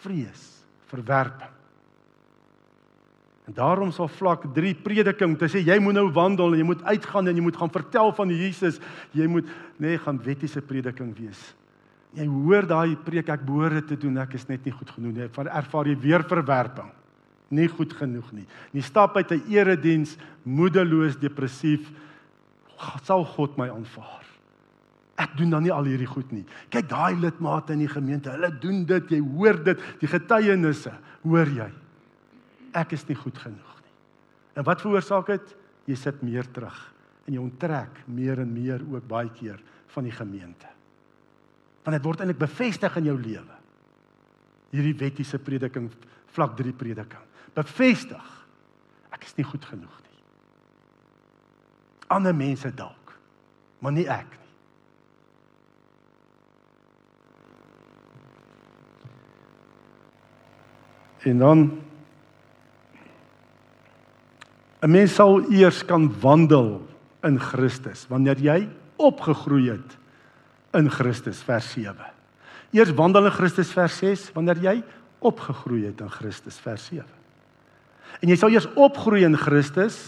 [0.00, 0.46] Vrees,
[0.88, 1.57] verwerping.
[3.48, 6.82] En daarom sal vlak 3 prediking te sê jy moet nou wandel en jy moet
[6.84, 8.76] uitgaan en jy moet gaan vertel van Jesus.
[9.16, 9.48] Jy moet
[9.80, 11.40] nê nee, gaan wettiese prediking wees.
[12.18, 15.30] Jy hoor daai preek ek behoort te doen, ek is net nie goed genoeg nie.
[15.32, 16.92] Van ervaar jy weer verwerping.
[17.56, 18.44] Nie goed genoeg nie.
[18.76, 21.88] Nie stap uit 'n erediens moedeloos depressief
[23.02, 24.24] sal God my aanvaar.
[25.16, 26.44] Ek doen dan nie al hierdie goed nie.
[26.70, 31.46] Kyk daai lidmate in die gemeente, hulle doen dit, jy hoor dit, die getuienisse, hoor
[31.46, 31.72] jy?
[32.76, 33.94] Ek is nie goed genoeg nie.
[34.58, 35.54] En wat veroorsaak dit?
[35.88, 36.78] Jy sit meer terug
[37.28, 39.60] en jy onttrek meer en meer ook baie keer
[39.92, 40.68] van die gemeente.
[41.84, 43.56] Want dit word eintlik bevestig in jou lewe.
[44.72, 45.88] Hierdie wettiese prediking,
[46.32, 47.24] vlak 3 prediking.
[47.56, 48.34] Bevestig.
[49.12, 50.18] Ek is nie goed genoeg nie.
[52.12, 53.14] Ander mense dalk,
[53.80, 54.48] maar nie ek nie.
[61.28, 61.64] En dan
[64.82, 66.86] 'n Mens sal eers kan wandel
[67.26, 69.96] in Christus wanneer jy opgegroei het
[70.78, 71.96] in Christus vers 7.
[72.70, 74.82] Eers wandel in Christus vers 6 wanneer jy
[75.18, 77.06] opgegroei het in Christus vers 7.
[78.22, 79.98] En jy sal eers opgroei in Christus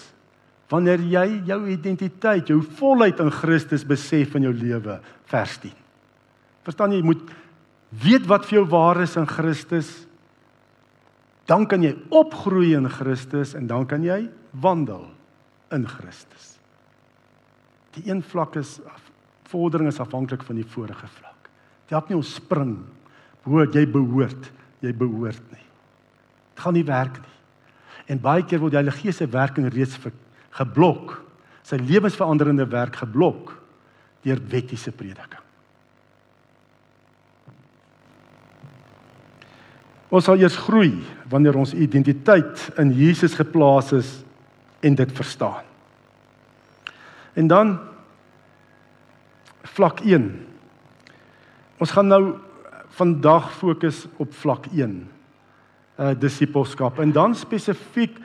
[0.70, 5.00] wanneer jy jou identiteit, jou volheid in Christus besef in jou lewe
[5.32, 5.74] vers 10.
[6.66, 7.32] Verstaan jy, jy moet
[8.04, 9.88] weet wat vir jou waar is in Christus.
[11.50, 14.22] Dan kan jy opgroei in Christus en dan kan jy
[14.62, 15.08] wandel
[15.74, 16.54] in Christus.
[17.96, 18.78] Die een vlak is
[19.50, 21.50] vordering is afhanklik van die vorige vlak.
[21.86, 22.76] Dit help nie ons spring
[23.42, 24.50] bo jy behoort,
[24.84, 25.66] jy behoort nie.
[26.54, 27.36] Dit gaan nie werk nie.
[28.14, 29.98] En baie keer word die Heilige Gees se werking reeds
[30.54, 31.16] geblok.
[31.66, 33.56] Sy lewensveranderende werk geblok
[34.22, 35.49] deur wettiese prediking.
[40.10, 40.96] Ons sal eers groei
[41.30, 44.10] wanneer ons identiteit in Jesus geplaas is
[44.82, 45.62] en dit verstaan.
[47.38, 47.76] En dan
[49.76, 50.26] vlak 1.
[51.78, 52.24] Ons gaan nou
[52.98, 54.98] vandag fokus op vlak 1.
[56.00, 58.18] Uh disippelskap en dan spesifiek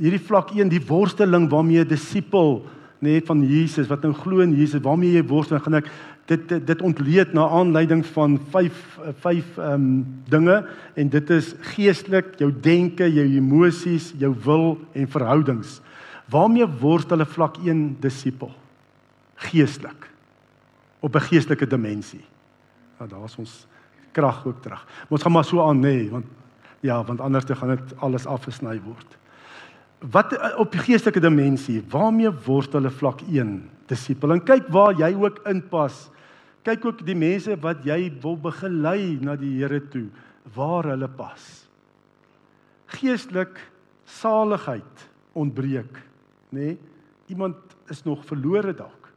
[0.00, 2.64] hierdie vlak 1 die worsteling waarmee 'n disipel
[2.98, 5.90] net van Jesus wat nou glo in Jesus waarmee jy worstel gaan ek
[6.26, 11.54] dit dit, dit ontleed na aanleiding van 5 5 ehm um, dinge en dit is
[11.60, 15.80] geestelik jou denke jou emosies jou wil en verhoudings
[16.26, 18.52] Waarmee worstel 'n vlak 1 disipel?
[19.34, 20.10] Geestelik.
[21.00, 22.24] Op 'n geestelike dimensie.
[22.98, 23.66] Nou daar's ons
[24.12, 24.86] krag ook terug.
[25.08, 26.26] Ons gaan maar so aan nê, nee, want
[26.80, 29.16] ja, want anders te gaan dit alles afgesny word.
[30.04, 33.54] Wat eh, op die geestelike dimensie, waarmee word hulle vlak 1
[33.88, 34.34] disipel?
[34.34, 36.06] En kyk waar jy ook inpas.
[36.66, 40.08] Kyk ook die mense wat jy wil begelei na die Here toe,
[40.54, 41.44] waar hulle pas.
[42.98, 43.56] Geestelik
[44.06, 45.06] saligheid
[45.36, 46.02] ontbreek,
[46.50, 46.74] nê?
[46.74, 46.78] Nee?
[47.26, 47.56] Iemand
[47.90, 49.08] is nog verlore dalk.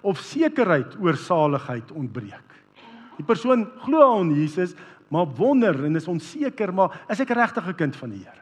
[0.00, 2.54] Of sekerheid oor saligheid ontbreek.
[3.18, 4.72] Die persoon glo aan Jesus,
[5.12, 8.37] maar wonder en is onseker, maar is ek regtig 'n kind van die Here?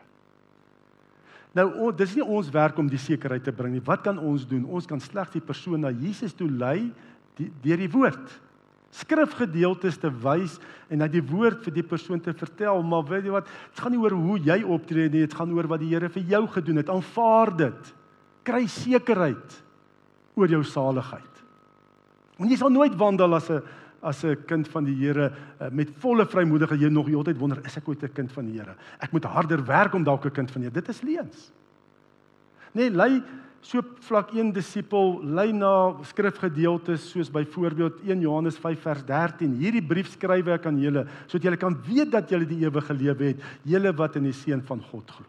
[1.57, 3.85] Nou, dis nie ons werk om die sekerheid te bring nie.
[3.85, 4.67] Wat kan ons doen?
[4.69, 6.91] Ons kan slegs die persoon na Jesus toe lei
[7.37, 8.35] deur die woord.
[8.97, 10.59] Skrifgedeeltes te wys
[10.93, 13.49] en dat die woord vir die persoon te vertel, maar weet jy wat?
[13.73, 16.29] Dit gaan nie oor hoe jy optree nie, dit gaan oor wat die Here vir
[16.35, 16.93] jou gedoen het.
[16.93, 17.91] Aanvaar dit.
[18.47, 19.57] Kry sekerheid
[20.37, 21.43] oor jou saligheid.
[22.37, 23.63] Want jy sal nooit wandel as 'n
[24.03, 27.77] as 'n kind van die Here eh, met volle vrymoedigheid jy nog heeltyd wonder is
[27.77, 28.77] ek ooit 'n kind van die Here?
[29.01, 30.81] Ek moet harder werk om dalk 'n kind van die Here.
[30.81, 31.53] Dit is leuns.
[32.73, 33.23] Nee, lei
[33.67, 39.57] so vlak 1 disipel lei na skrifgedeeltes soos byvoorbeeld 1 Johannes 5 vers 13.
[39.59, 43.33] Hierdie brief skryf ek aan julle sodat julle kan weet dat julle die ewige lewe
[43.33, 45.27] het, julle wat in die seun van God glo.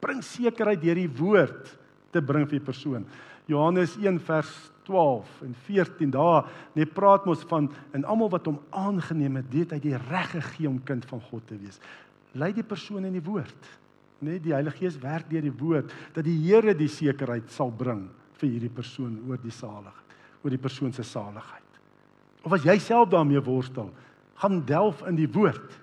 [0.00, 1.78] Bring sekerheid deur die woord
[2.12, 3.06] te bring vir die persoon.
[3.50, 4.50] Johannes 1 vers
[4.90, 9.74] 12 en 14 daar net praat mos van en almal wat hom aangeneem het, dit
[9.74, 11.78] hy die reg gegee om kind van God te wees.
[12.34, 13.68] Lei die persoon in die woord.
[14.20, 18.08] Net die Heilige Gees werk deur die woord dat die Here die sekerheid sal bring
[18.40, 21.78] vir hierdie persoon oor die saligheid, oor die persoon se saligheid.
[22.42, 23.90] Of as jy self daarmee worstel,
[24.40, 25.78] gaan delf in die woord.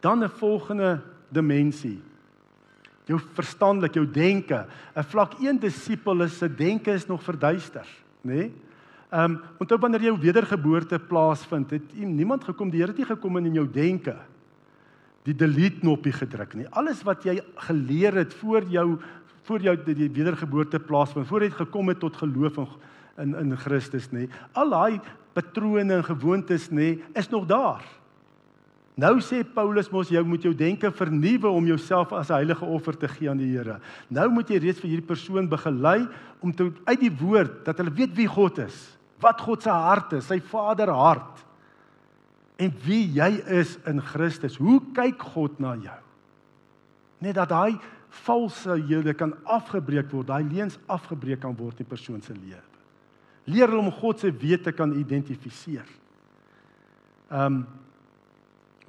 [0.00, 2.00] Dan 'n volgende dimensie
[3.10, 4.66] jou verstandelik, jou denke.
[4.96, 7.86] 'n Vlak 1 disipel is se denke is nog verduister,
[8.22, 8.34] nê?
[8.34, 8.52] Nee?
[9.10, 13.36] Ehm um, onthou wanneer jou wedergeboorte plaasvind, het niemand gekom, die Here het nie gekom
[13.36, 14.16] in jou denke
[15.24, 16.66] die delete knoppie gedruk nie.
[16.70, 19.00] Alles wat jy geleer het voor jou
[19.42, 22.68] voor jou die wedergeboorte plaasvind, voor jy gekom het tot geloof in
[23.18, 24.28] in, in Christus nê.
[24.52, 25.00] Al daai
[25.34, 27.82] patrone en gewoontes nê, is nog daar.
[29.00, 32.96] Nou sê Paulus mos jy moet jou denke vernuwe om jouself as 'n heilige offer
[32.96, 33.80] te gee aan die Here.
[34.10, 36.08] Nou moet jy reeds vir hierdie persoon begelei
[36.40, 40.12] om te uit die woord dat hulle weet wie God is, wat God se hart
[40.12, 41.44] is, sy Vader hart
[42.58, 44.56] en wie jy is in Christus.
[44.56, 46.00] Hoe kyk God na jou?
[47.20, 51.94] Net dat daai valse hede kan afgebreek word, daai leuns afgebreek kan word in die
[51.96, 52.60] persoon se lewe.
[53.46, 55.88] Leer hulle om God se wete kan identifiseer.
[57.30, 57.66] Ehm um,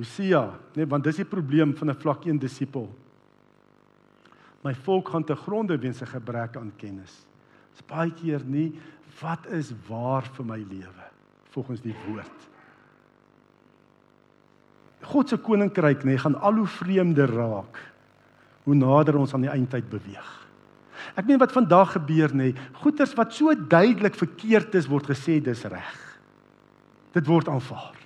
[0.01, 2.89] Hosea, nee, want dis die probleem van 'n vlak 1 disipel.
[4.63, 7.25] My volk gaan te gronde weens 'n gebrek aan kennis.
[7.71, 8.73] Dis baie keer nie
[9.21, 11.05] wat is waar vir my lewe
[11.53, 12.49] volgens die woord.
[15.01, 17.77] God se koninkryk nê nee, gaan al hoe vreemder raak
[18.63, 20.29] hoe nader ons aan die eindtyd beweeg.
[21.17, 25.39] Ek meen wat vandag gebeur nê, nee, goeters wat so duidelik verkeerd is word gesê
[25.41, 26.19] dis reg.
[27.13, 28.00] Dit word aanvaar.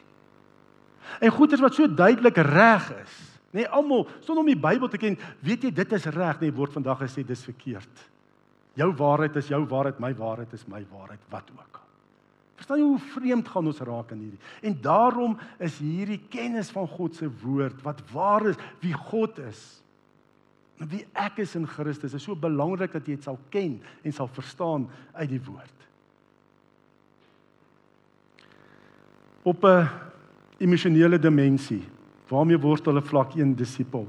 [1.19, 3.15] En goeders wat so duidelik reg is,
[3.51, 6.49] nê, nee, almal sonder om die Bybel te ken, weet jy dit is reg, nê,
[6.49, 8.03] nee, word vandag gesê dis verkeerd.
[8.75, 11.85] Jou waarheid is jou waarheid, my waarheid is my waarheid, wat ook al.
[12.55, 14.41] Verstaan jy hoe vreemd gaan ons raak in hierdie?
[14.67, 19.63] En daarom is hierdie kennis van God se woord wat waar is, wie God is.
[20.79, 24.15] En wie ek is in Christus is so belangrik dat jy dit sal ken en
[24.15, 25.83] sal verstaan uit die woord.
[29.45, 29.87] Op 'n
[30.59, 31.83] emosionele dimensie.
[32.29, 34.07] Waarmee word hulle vlak 1 disipel?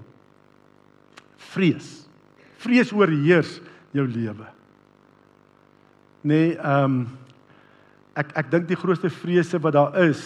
[1.52, 2.06] Vrees.
[2.62, 3.60] Vrees oorheers
[3.92, 4.46] jou lewe.
[6.26, 7.06] Nee, ehm um,
[8.16, 10.22] ek ek dink die grootste vrese wat daar is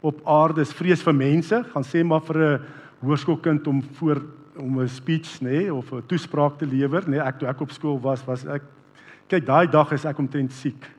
[0.00, 1.58] op aarde is vrees vir mense.
[1.74, 2.60] Gaan sê maar vir 'n
[3.02, 4.22] hoërskoolkind om voor
[4.56, 7.16] om 'n speech nê nee, of 'n toespraak te lewer, nê.
[7.16, 8.62] Nee, ek toe ek op skool was, was ek
[9.28, 10.90] kyk daai dag is ek omtrent siek.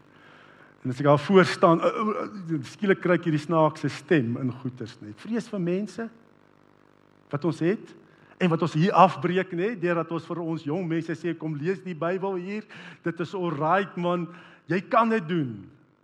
[0.83, 4.35] En as ek daar voor staan, uh, uh, uh, skielik kry ek hierdie snaakse stem
[4.41, 5.15] in goeters net.
[5.23, 6.07] Vrees vir mense
[7.31, 7.93] wat ons het
[8.43, 11.79] en wat ons hier afbreek nê, deurdat ons vir ons jong mense sê kom lees
[11.85, 12.67] die Bybel hier.
[13.05, 14.27] Dit is alright man,
[14.67, 15.55] jy kan dit doen.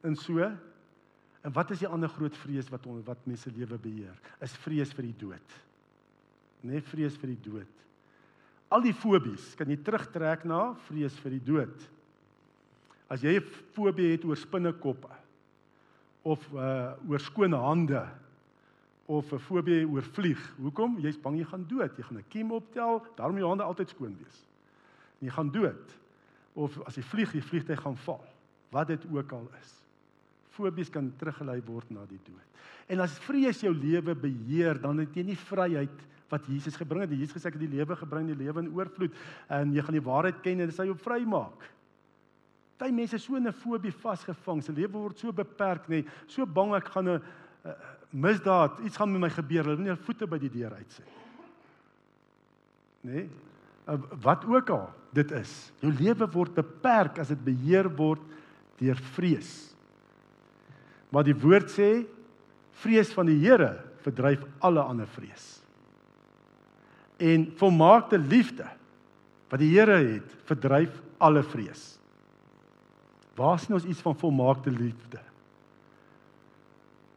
[0.07, 0.47] En so.
[1.43, 4.15] En wat is die ander groot vrees wat ons wat mense lewe beheer?
[4.43, 5.59] Is vrees vir die dood.
[6.67, 7.85] Nê, vrees vir die dood.
[8.71, 11.87] Al die fobies kan jy terugtrek na vrees vir die dood.
[13.09, 15.09] As jy 'n fobie het oor spinnekoppe
[16.21, 18.05] of uh oor skone hande
[19.07, 20.99] of 'n fobie oor vlieg, hoekom?
[20.99, 21.97] Jy's bang jy gaan dood.
[21.97, 24.45] Jy gaan 'n kiem optel, daarom jou hande altyd skoon wees.
[25.19, 25.97] En jy gaan dood.
[26.53, 28.23] Of as jy vlieg, die vliegtyg gaan val.
[28.69, 29.75] Wat dit ook al is.
[30.59, 32.47] fobies kan teruggelei word na die dood.
[32.91, 37.13] En as vrees jou lewe beheer, dan het jy nie vryheid wat Jesus gebring het.
[37.15, 39.15] Jesus gesê ek het die lewe gebring, die lewe in oorvloed
[39.47, 41.69] en jy gaan die waarheid ken en dit sal jou vrymaak.
[42.79, 46.75] Party mense so in 'n fobie vasgevang, se lewe word so beperk, nê, so bang
[46.75, 47.21] ek gaan 'n
[48.13, 51.07] misdaad, iets gaan met my gebeur, hulle wil nie hulle voete by die deur uitsit.
[53.03, 53.27] Nê?
[54.21, 55.71] Wat ook al dit is.
[55.81, 58.21] Jou lewe word beperk as dit beheer word
[58.77, 59.75] deur vrees.
[61.11, 62.05] Maar die woord sê
[62.71, 65.61] vrees van die Here verdryf alle ander vrees.
[67.19, 68.69] En volmaakte liefde
[69.49, 71.98] wat die Here het, verdryf alle vrees.
[73.39, 75.21] Waar sien ons iets van volmaakte liefde?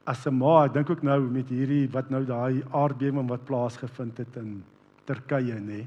[0.06, 4.18] As 'n ma, ek dink ook nou met hierdie wat nou daai aardbewing wat plaasgevind
[4.18, 4.62] het in
[5.04, 5.86] Turkye, nê.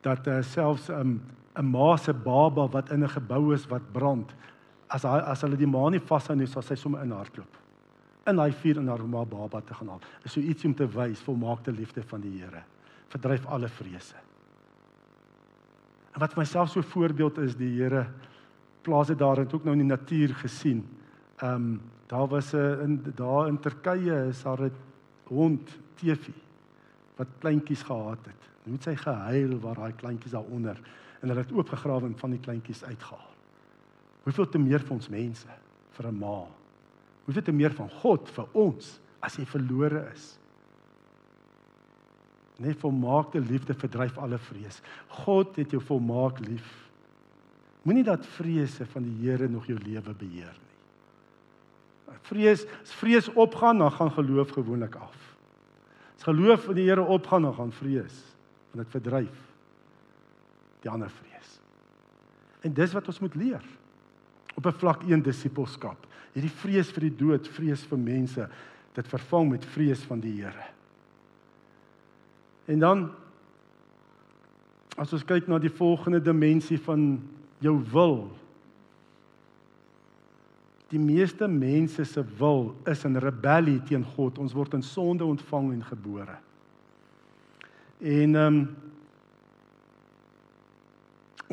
[0.00, 1.20] Dat uh, selfs 'n
[1.56, 4.34] um, ma se baba wat in 'n gebou is wat brand,
[4.88, 7.56] as hy as hulle die ma nie vashou nie, sal sy sommer in hardloop.
[8.26, 10.00] In hy vuur in haar ma baba te gaan haal.
[10.24, 12.62] Is so iets om te wys volmaakte liefde van die Here.
[13.08, 14.16] Verdryf alle vrese.
[16.14, 18.06] En wat vir myself so voorbeeld is, die Here
[18.84, 20.84] plaas dit daar en ook nou in die natuur gesien.
[21.40, 24.72] Ehm um, daar was 'n in daar in Turkye is daar 'n
[25.24, 26.40] hond teefie
[27.16, 28.42] wat kleintjies gehad het.
[28.64, 30.80] Hoe het sy gehuil waar daai kleintjies daaronder
[31.20, 33.32] en hulle het oopgegrawe en van die kleintjies uitgehaal.
[34.22, 35.48] Hoeveel te meer vir ons mense,
[35.90, 36.46] vir 'n ma.
[37.24, 40.38] Hoeveel te meer van God vir ons as jy verlore is.
[42.58, 44.82] Net volmaakte liefde verdryf alle vrees.
[45.08, 46.83] God het jou volmaak lief.
[47.84, 50.72] Moenie dat vrese van die Here nog jou lewe beheer nie.
[52.24, 55.16] Vrees, as vrees opgaan, dan gaan geloof gewoonlik af.
[56.16, 58.16] As geloof in die Here opgaan, dan gaan vrees,
[58.72, 59.42] want dit verdryf
[60.84, 61.58] die ander vrees.
[62.64, 63.64] En dis wat ons moet leer.
[64.54, 66.06] Op 'n vlak 1 disippelskap.
[66.32, 68.48] Hierdie vrees vir die dood, vrees vir mense,
[68.94, 70.66] dit vervang met vrees van die Here.
[72.66, 73.10] En dan
[74.96, 77.22] as ons kyk na die volgende dimensie van
[77.64, 78.18] jou wil.
[80.92, 84.38] Die meeste mense se wil is in rebellie teen God.
[84.38, 86.38] Ons word in sonde ontvang en gebore.
[88.04, 88.64] En ehm um,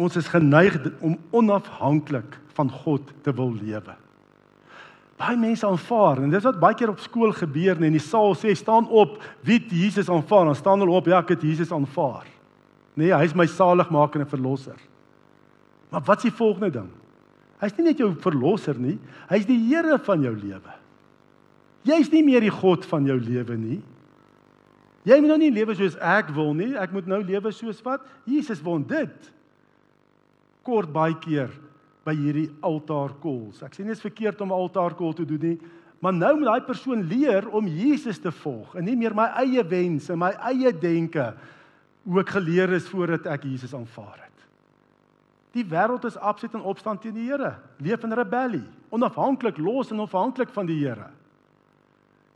[0.01, 3.95] ons is geneig om onafhanklik van God te wil lewe.
[5.19, 8.31] Baie mense aanvaar en dis wat baie keer op skool gebeur en in die saal
[8.39, 12.25] sê staan op wie Jesus aanvaar, dan staan hulle op ja, ek het Jesus aanvaar.
[12.95, 14.79] Nee, hy is my saligmaker en verlosser.
[15.91, 16.89] Maar wat is die volgende ding?
[17.61, 18.97] Hy's nie net jou verlosser nie,
[19.29, 20.77] hy's die Here van jou lewe.
[21.85, 23.81] Jy's nie meer die God van jou lewe nie.
[25.05, 28.05] Jy moet nou nie lewe soos ek wil nie, ek moet nou lewe soos wat
[28.29, 29.29] Jesus wil dit.
[30.65, 31.49] Kort baie keer
[32.05, 33.63] by hierdie altaarkols.
[33.65, 35.59] Ek sê nie dit is verkeerd om 'n altaarkol te doen nie,
[36.01, 39.63] maar nou moet daai persoon leer om Jesus te volg en nie meer my eie
[39.63, 41.33] wense, my eie denke
[42.05, 44.30] hoe ek geleer is voordat ek Jesus aanvaar het.
[45.55, 47.55] Die wêreld is absoluut in opstand teen die Here.
[47.83, 51.09] Leef in rebellie, onafhanklik, los en onafhanklik van die Here.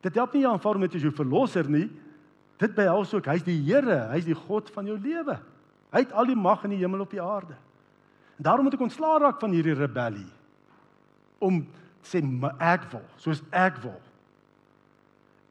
[0.04, 1.88] Dit help nie jy aanvaar met jou verlosser nie.
[2.62, 5.40] Dit behels ook hy's die Here, hy's die God van jou lewe.
[5.96, 7.56] Hy het al die mag in die hemel op die aarde.
[8.36, 10.28] En daarom moet ek ontslaa raak van hierdie rebellie
[11.44, 11.64] om
[12.06, 12.22] sê
[12.64, 13.98] ek wil, soos ek wil.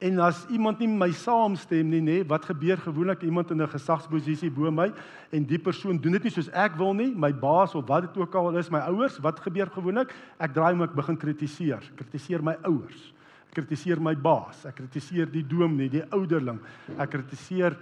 [0.02, 4.50] En as iemand nie my saamstem nie, nê, wat gebeur gewoonlik iemand in 'n gesagsposisie
[4.50, 4.92] bo my
[5.30, 8.16] en die persoon doen dit nie soos ek wil nie, my baas of wat dit
[8.16, 10.12] ook al is, my ouers, wat gebeur gewoonlik?
[10.38, 11.82] Ek draai hom ek begin kritiseer.
[11.96, 13.14] Kritiseer my ouers.
[13.48, 14.66] Ek kritiseer my baas.
[14.66, 16.60] Ek kritiseer die dominee, die ouderling.
[16.98, 17.78] Ek kritiseer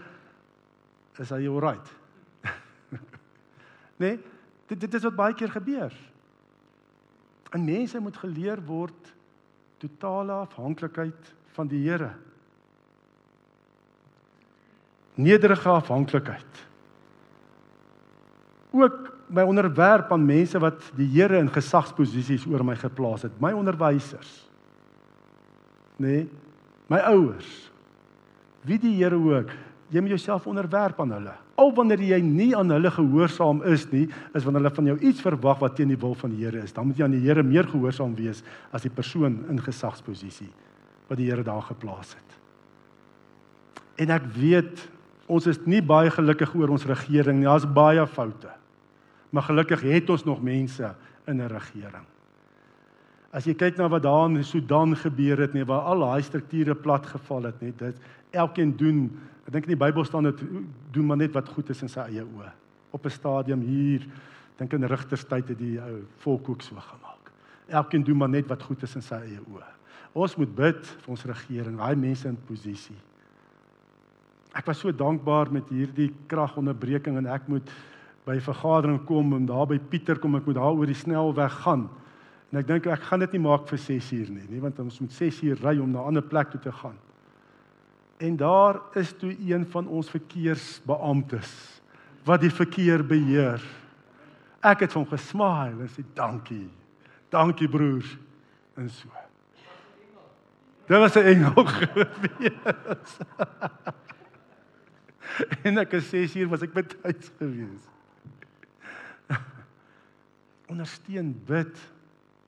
[1.19, 1.89] is hy alright?
[4.03, 4.19] nê?
[4.69, 5.93] Dit dit is wat baie keer gebeur.
[7.53, 9.15] En mense moet geleer word
[9.79, 12.11] totale afhanklikheid van die Here.
[15.15, 16.63] Nederige afhanklikheid.
[18.73, 23.53] Ook my onderwerp aan mense wat die Here in gesagsposisies oor my geplaas het, my
[23.57, 24.33] onderwysers.
[26.01, 26.07] Nê?
[26.07, 26.25] Nee,
[26.93, 27.51] my ouers.
[28.67, 29.53] Wie die Here ook,
[29.93, 31.37] jy moet jouself onderwerp aan hulle.
[31.61, 35.25] Al wanneer jy nie aan hulle gehoorsaam is nie, is wanneer hulle van jou iets
[35.25, 37.45] verwag wat teen die wil van die Here is, dan moet jy aan die Here
[37.45, 38.41] meer gehoorsaam wees
[38.73, 40.51] as die persoon in gesagsposisie
[41.13, 42.39] wat die Here daar geplaas het.
[44.01, 44.87] En ek weet
[45.33, 47.49] ons is nie baie gelukkig oor ons regering nie.
[47.49, 48.51] Daar's baie foute.
[49.33, 50.95] Maar gelukkig het ons nog mense
[51.29, 52.07] in 'n regering.
[53.33, 56.75] As jy kyk na wat daar in Sudan gebeur het, nee, waar al daai strukture
[56.75, 57.97] plat geval het, net dit
[58.31, 60.43] elkeen doen, ek dink in die Bybel staan dit
[60.91, 62.53] doen maar net wat goed is in sy eie oë.
[62.91, 64.07] Op 'n stadium hier,
[64.59, 67.33] dink in Rigterstyd het die ou volk ook so gemaak.
[67.69, 69.82] Elkeen doen maar net wat goed is in sy eie oë.
[70.13, 72.99] Ons moet bid vir ons regering, daai mense in posisie.
[74.53, 77.71] Ek was so dankbaar met hierdie kragonderbreking en ek moet
[78.27, 81.53] by 'n vergadering kom en daar by Pieter kom ek moet daar oor die snelweg
[81.65, 81.89] gaan.
[82.53, 85.01] En ek dink ek gaan dit nie maak vir 6 uur nie, nie want ons
[85.01, 86.99] moet 6 uur ry om na 'n ander plek toe te gaan.
[88.21, 91.81] En daar is toe een van ons verkeersbeamptes
[92.25, 93.63] wat die verkeer beheer.
[94.63, 96.69] Ek het hom gesmaai en sê dankie.
[97.31, 98.05] Dankie broer
[98.77, 99.22] en so.
[100.87, 103.17] Dit was 'n engel gewees.
[105.63, 107.87] en ek is 6 uur was ek by tyd gewees.
[110.67, 111.79] Ondersteun bid.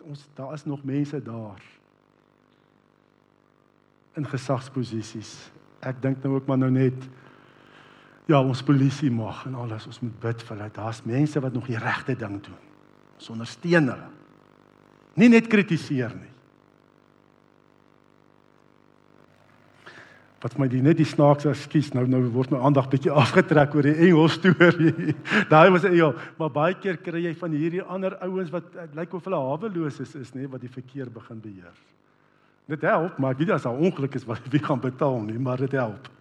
[0.04, 1.62] Ons daar is nog mense daar
[4.14, 5.50] in gesagsposisies.
[5.80, 7.08] Ek dink nou ook maar nou net
[8.30, 10.70] ja, ons polisie mag en alles, ons moet bid vir hulle.
[10.72, 12.60] Daar's mense wat nog die regte ding doen.
[13.18, 14.10] Ons ondersteun hulle.
[15.20, 16.33] Nie net kritiseer nie.
[20.44, 23.86] Wat my die net die snaakse ekskuus nou nou word my aandag bietjie afgetrek oor
[23.88, 25.14] die engel storie.
[25.52, 29.24] Daai was engel, maar baie keer kry jy van hierdie ander ouens wat lyk of
[29.24, 31.72] hulle haweloos is is nê wat die verkeer begin beheer.
[32.68, 35.72] Dit help, maar dit is 'n ongeluk is wat wie gaan betaal nie, maar dit
[35.72, 36.12] help.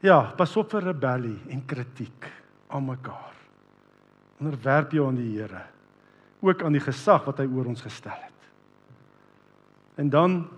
[0.00, 2.28] Ja, pas op vir rebellie en kritiek
[2.68, 3.32] aan mekaar.
[4.40, 5.64] Onderwerp jou aan die Here,
[6.40, 8.40] ook aan die gesag wat hy oor ons gestel het.
[9.96, 10.48] En dan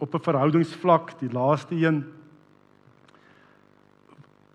[0.00, 2.04] op 'n verhoudingsvlak, die laaste een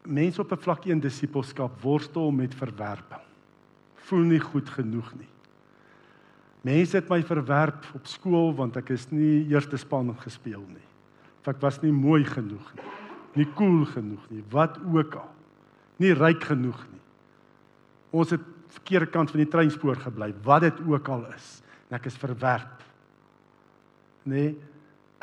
[0.03, 3.21] mense op 'n vlak 1 disippelskap worstel met verwerping.
[3.95, 5.29] Voel nie goed genoeg nie.
[6.61, 10.87] Mense het my verwerp op skool want ek is nie eerste span gespeel nie.
[11.39, 12.83] Of ek was nie mooi genoeg nie.
[13.33, 15.29] Nie cool genoeg nie, wat ook al.
[15.97, 17.01] Nie ryk genoeg nie.
[18.11, 21.61] Ons het verkeerde kant van die treinspoor gebly, wat dit ook al is.
[21.89, 22.83] En ek is verwerp.
[24.23, 24.57] Nee,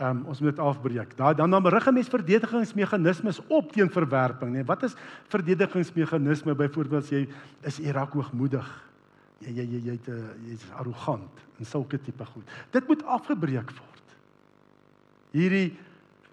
[0.01, 1.17] um, ons moet dit afbreek.
[1.17, 4.65] Daai dan dan berig 'n mens verdedigingsmeganismes op teen verwerping, nee.
[4.65, 4.95] Wat is
[5.29, 7.29] verdedigingsmeganisme byvoorbeeld as jy
[7.61, 8.69] is Irak hoogmoedig?
[9.39, 10.07] Jy jy jy jy't
[10.47, 12.45] jy's arrogant en sulke tipe goed.
[12.71, 14.07] Dit moet afgebreek word.
[15.33, 15.77] Hierdie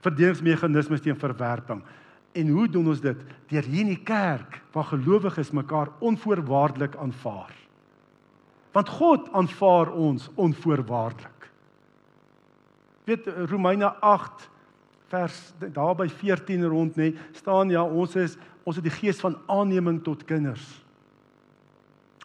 [0.01, 1.83] verdedigingsmeganismes teen verwerping.
[2.31, 3.17] En hoe doen ons dit?
[3.47, 7.53] Deur hier in die kerk waar gelowiges mekaar onvoorwaardelik aanvaar.
[8.71, 11.38] Want God aanvaar ons onvoorwaardelik
[13.09, 14.49] weet Romeine 8
[15.09, 15.37] vers
[15.73, 18.37] daar by 14 rond nê staan ja ons is
[18.67, 20.61] ons het die gees van aanneming tot kinders.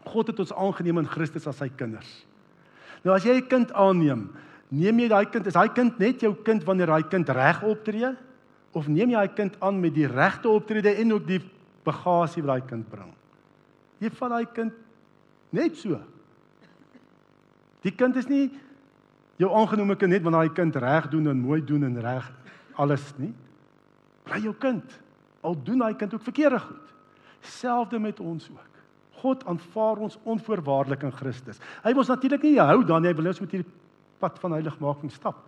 [0.04, 2.10] God het ons aangeneem in Christus as sy kinders.
[3.04, 4.28] Nou as jy 'n kind aanneem,
[4.68, 8.16] neem jy daai kind is daai kind net jou kind wanneer daai kind reg optree
[8.72, 11.40] of neem jy daai kind aan met die regte optrede en ook die
[11.84, 13.12] bagasie wat daai kind bring?
[14.00, 14.72] Jy vat daai kind
[15.50, 16.00] net so.
[17.82, 18.50] Die kind is nie
[19.40, 22.30] jou aangenome kind net wanneer daai kind reg doen en mooi doen en reg
[22.80, 23.32] alles nie.
[24.24, 25.00] Bly jou kind.
[25.44, 26.94] Al doen daai kind ook verkeerde goed.
[27.40, 28.70] Selfde met ons ook.
[29.24, 31.60] God aanvaar ons onvoorwaardelik in Christus.
[31.84, 33.70] Hy ons natuurlik nie hou dan nie, hy wil ons met hierdie
[34.20, 35.38] pad van heiligmaking stap.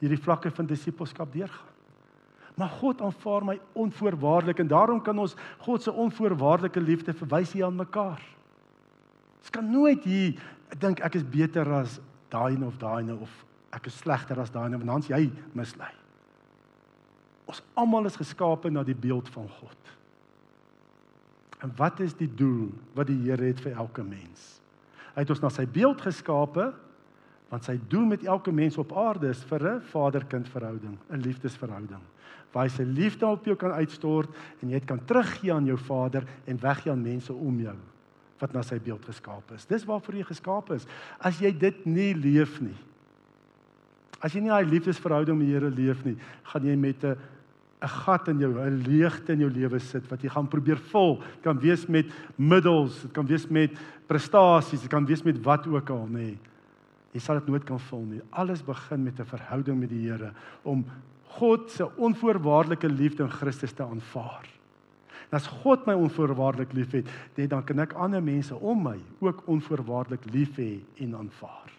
[0.00, 1.74] Hierdie vlakke van disippelskap deurgaan.
[2.58, 7.68] Maar God aanvaar my onvoorwaardelik en daarom kan ons God se onvoorwaardelike liefde verwys hier
[7.68, 8.22] aan mekaar.
[9.38, 10.40] Ons kan nooit hier
[10.80, 12.00] dink ek is beter as
[12.32, 13.30] daai of daai of
[13.72, 15.90] ek is slegter as daai want dan jy mislei.
[17.48, 19.94] Ons almal is geskape na die beeld van God.
[21.64, 24.60] En wat is die doel wat die Here het vir elke mens?
[25.14, 26.70] Hy het ons na sy beeld geskape
[27.48, 32.02] want sy doel met elke mens op aarde is vir 'n vader-kind verhouding, 'n liefdesverhouding.
[32.52, 34.28] Waar hy sy liefde op jou kan uitstort
[34.60, 37.76] en jy dit kan teruggee aan jou Vader en weggee aan mense om jou
[38.40, 39.66] wat na sy beeld geskaap is.
[39.66, 40.86] Dis waarvoor jy geskaap is.
[41.18, 42.76] As jy dit nie leef nie.
[44.20, 46.16] As jy nie daai liefdesverhouding met die Here leef nie,
[46.52, 47.16] gaan jy met 'n
[47.80, 51.18] 'n gat in jou, 'n leegte in jou lewe sit wat jy gaan probeer vul.
[51.18, 53.70] Dit kan wees met middels, dit kan wees met
[54.06, 56.36] prestasies, dit kan wees met wat ook al, nê.
[57.12, 58.20] Jy sal dit nooit kan vul nie.
[58.30, 60.32] Alles begin met 'n verhouding met die Here
[60.64, 60.84] om
[61.38, 64.57] God se onvoorwaardelike liefde in Christus te aanvaar.
[65.28, 70.24] En as God my onvoorwaardelik liefhet, dan kan ek ander mense om my ook onvoorwaardelik
[70.32, 71.74] lief hê en aanvaar.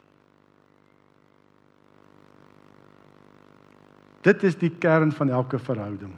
[4.21, 6.13] Dit is die kern van elke verhouding.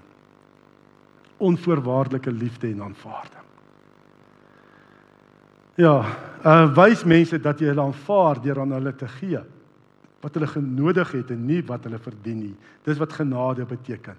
[1.37, 3.47] Onvoorwaardelike liefde en aanvaarding.
[5.79, 5.95] Ja,
[6.45, 9.39] uh wys mense dat jy hulle aanvaar deur aan hulle te gee
[10.21, 12.55] wat hulle genodig het en nie wat hulle verdien nie.
[12.85, 14.17] Dis wat genade beteken.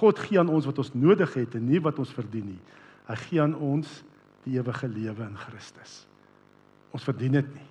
[0.00, 2.62] God gee aan ons wat ons nodig het en nie wat ons verdien nie.
[3.08, 4.00] Hy gee aan ons
[4.46, 6.02] die ewige lewe in Christus.
[6.92, 7.68] Ons verdien dit nie.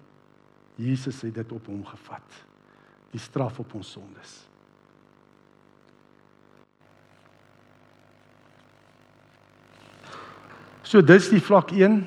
[0.82, 2.39] Jesus het dit op hom gevat.
[3.11, 4.39] Die straf op ons sondes.
[10.91, 12.01] So dis die vlak 1.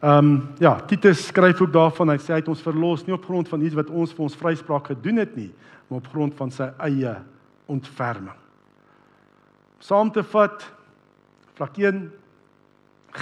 [0.00, 3.26] Ehm um, ja, Titus skryf ook daarvan hy sê hy het ons verlos nie op
[3.28, 5.50] grond van iets wat ons vir ons vryspraak gedoen het nie,
[5.86, 7.12] maar op grond van sy eie
[7.68, 8.39] ontferming.
[9.80, 10.64] Saam te vat
[11.56, 12.08] vlak 1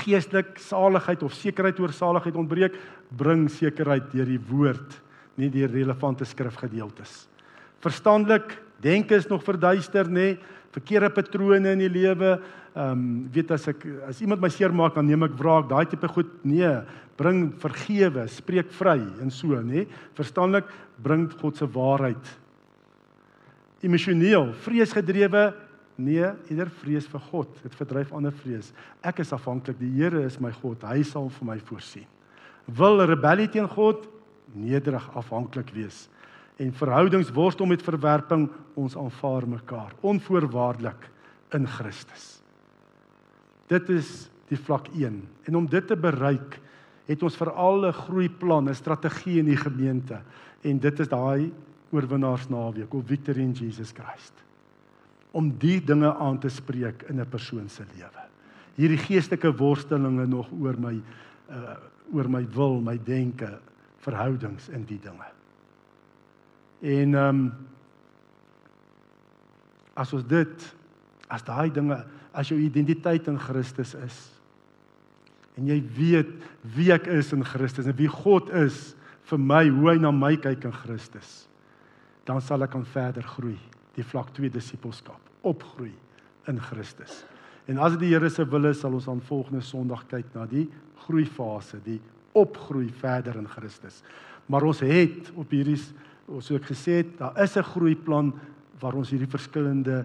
[0.03, 2.77] geestelik saligheid of sekerheid oor saligheid ontbreek,
[3.17, 4.99] bring sekerheid deur die woord,
[5.39, 7.27] nie deur relevante skrifgedeeltes.
[7.85, 10.35] Verstandelik denke is nog verduister, nê?
[10.75, 12.37] Verkeerde patrone in die lewe.
[12.75, 15.71] Ehm um, weet as ek as iemand my seermaak, dan neem ek wraak.
[15.71, 16.69] Daai tipe goed, nee,
[17.19, 19.87] bring vergewe, spreek vry en so, nê?
[20.19, 20.69] Verstandelik
[21.03, 22.35] bring God se waarheid.
[23.83, 25.47] Emosioneel, vreesgedrewe
[25.99, 27.57] Nee, eerder vrees vir God.
[27.65, 28.71] Dit verdryf ander vrees.
[29.03, 29.81] Ek is afhanklik.
[29.81, 30.87] Die Here is my God.
[30.87, 32.07] Hy sal vir my voorsien.
[32.79, 34.07] Wil rebellie teen God
[34.55, 36.07] nederig afhanklik wees.
[36.63, 38.47] En verhoudings worstel met verwerping,
[38.79, 41.11] ons aanvaar mekaar onvoorwaardelik
[41.57, 42.39] in Christus.
[43.71, 45.21] Dit is die vlak 1.
[45.51, 46.61] En om dit te bereik,
[47.11, 50.23] het ons veral 'n groeiplan, 'n strategie in die gemeente.
[50.63, 51.53] En dit is daai
[51.91, 54.48] oorwinnaarsnaweek, of Victory in Jesus Christ
[55.31, 58.25] om die dinge aan te spreek in 'n persoon se lewe.
[58.75, 61.01] Hierdie geestelike worstelinge nog oor my
[61.51, 61.77] uh
[62.13, 63.59] oor my wil, my denke,
[64.01, 65.27] verhoudings in die dinge.
[66.81, 67.53] En ehm um,
[69.95, 70.75] as ons dit
[71.29, 74.19] as daai dinge as jou identiteit in Christus is
[75.57, 76.31] en jy weet
[76.63, 80.37] wie ek is in Christus en wie God is vir my, hoe hy na my
[80.37, 81.49] kyk in Christus,
[82.25, 83.59] dan sal ek aan verder groei
[83.99, 85.93] die vlak 2 disippelskap, opgroei
[86.49, 87.25] in Christus.
[87.69, 90.47] En as dit die Here se wil is, sal ons aan volgende Sondag kyk na
[90.49, 90.67] die
[91.05, 91.99] groeifase, die
[92.39, 94.01] opgroei verder in Christus.
[94.49, 95.77] Maar ons het op hierdie
[96.29, 98.33] soos ek gesê het, daar is 'n groeiplan
[98.81, 100.05] waar ons hierdie verskillende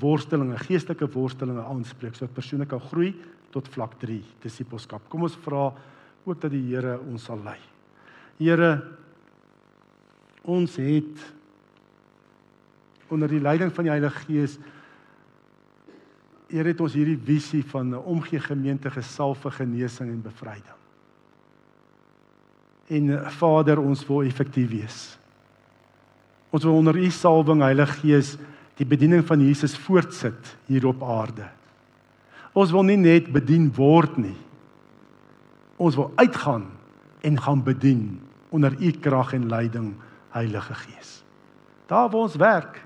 [0.00, 3.14] worstelinge, geestelike worstelinge aanspreek sodat persone kan groei
[3.50, 5.02] tot vlak 3, disippelskap.
[5.08, 5.72] Kom ons vra
[6.24, 7.58] ook dat die Here ons sal lei.
[8.38, 8.82] Here
[10.42, 11.33] ons het
[13.08, 14.58] onder die leiding van die Heilige Gees
[16.54, 20.78] Here het ons hierdie visie van 'n omgee gemeente gesalf vir genesing en bevryding.
[22.88, 25.18] En Vader, ons wil effektief wees.
[26.50, 28.36] Ons wil onder U salwing, Heilige Gees,
[28.76, 31.48] die bediening van Jesus voortsit hier op aarde.
[32.52, 34.36] Ons wil nie net bedien word nie.
[35.76, 36.66] Ons wil uitgaan
[37.20, 39.94] en gaan bedien onder U krag en leiding,
[40.30, 41.24] Heilige Gees.
[41.86, 42.84] Daar waar ons werk,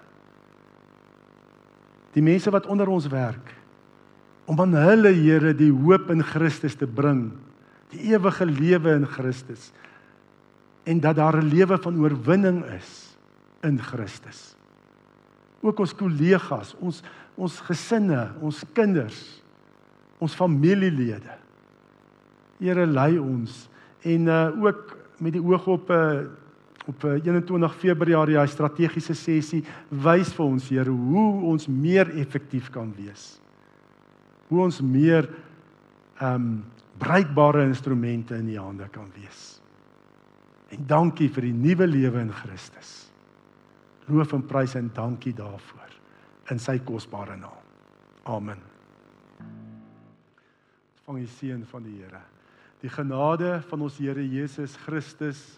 [2.12, 3.54] die mense wat onder ons werk
[4.48, 7.32] om aan hulle Here die hoop in Christus te bring,
[7.92, 9.72] die ewige lewe in Christus
[10.88, 13.16] en dat daar 'n lewe van oorwinning is
[13.62, 14.56] in Christus.
[15.60, 17.02] Ook ons kollegas, ons
[17.38, 19.42] ons gesinne, ons kinders,
[20.18, 21.36] ons familielede.
[22.58, 23.68] Here lei ons
[24.02, 26.26] en uh, ook met die oog op 'n uh,
[26.88, 29.60] op 21 eh, Februarie daai strategiese sessie
[29.90, 33.36] wys vir ons Here hoe ons meer effektief kan wees.
[34.48, 35.28] Hoe ons meer
[36.18, 36.50] ehm um,
[36.98, 39.60] bruikbare instrumente in die hande kan wees.
[40.74, 42.88] En dankie vir die nuwe lewe in Christus.
[44.10, 45.94] Loof en prys en dankie daarvoor
[46.50, 47.62] in sy kosbare naam.
[48.26, 48.58] Amen.
[51.04, 52.24] Vang die seën van die Here.
[52.82, 55.57] Die genade van ons Here Jesus Christus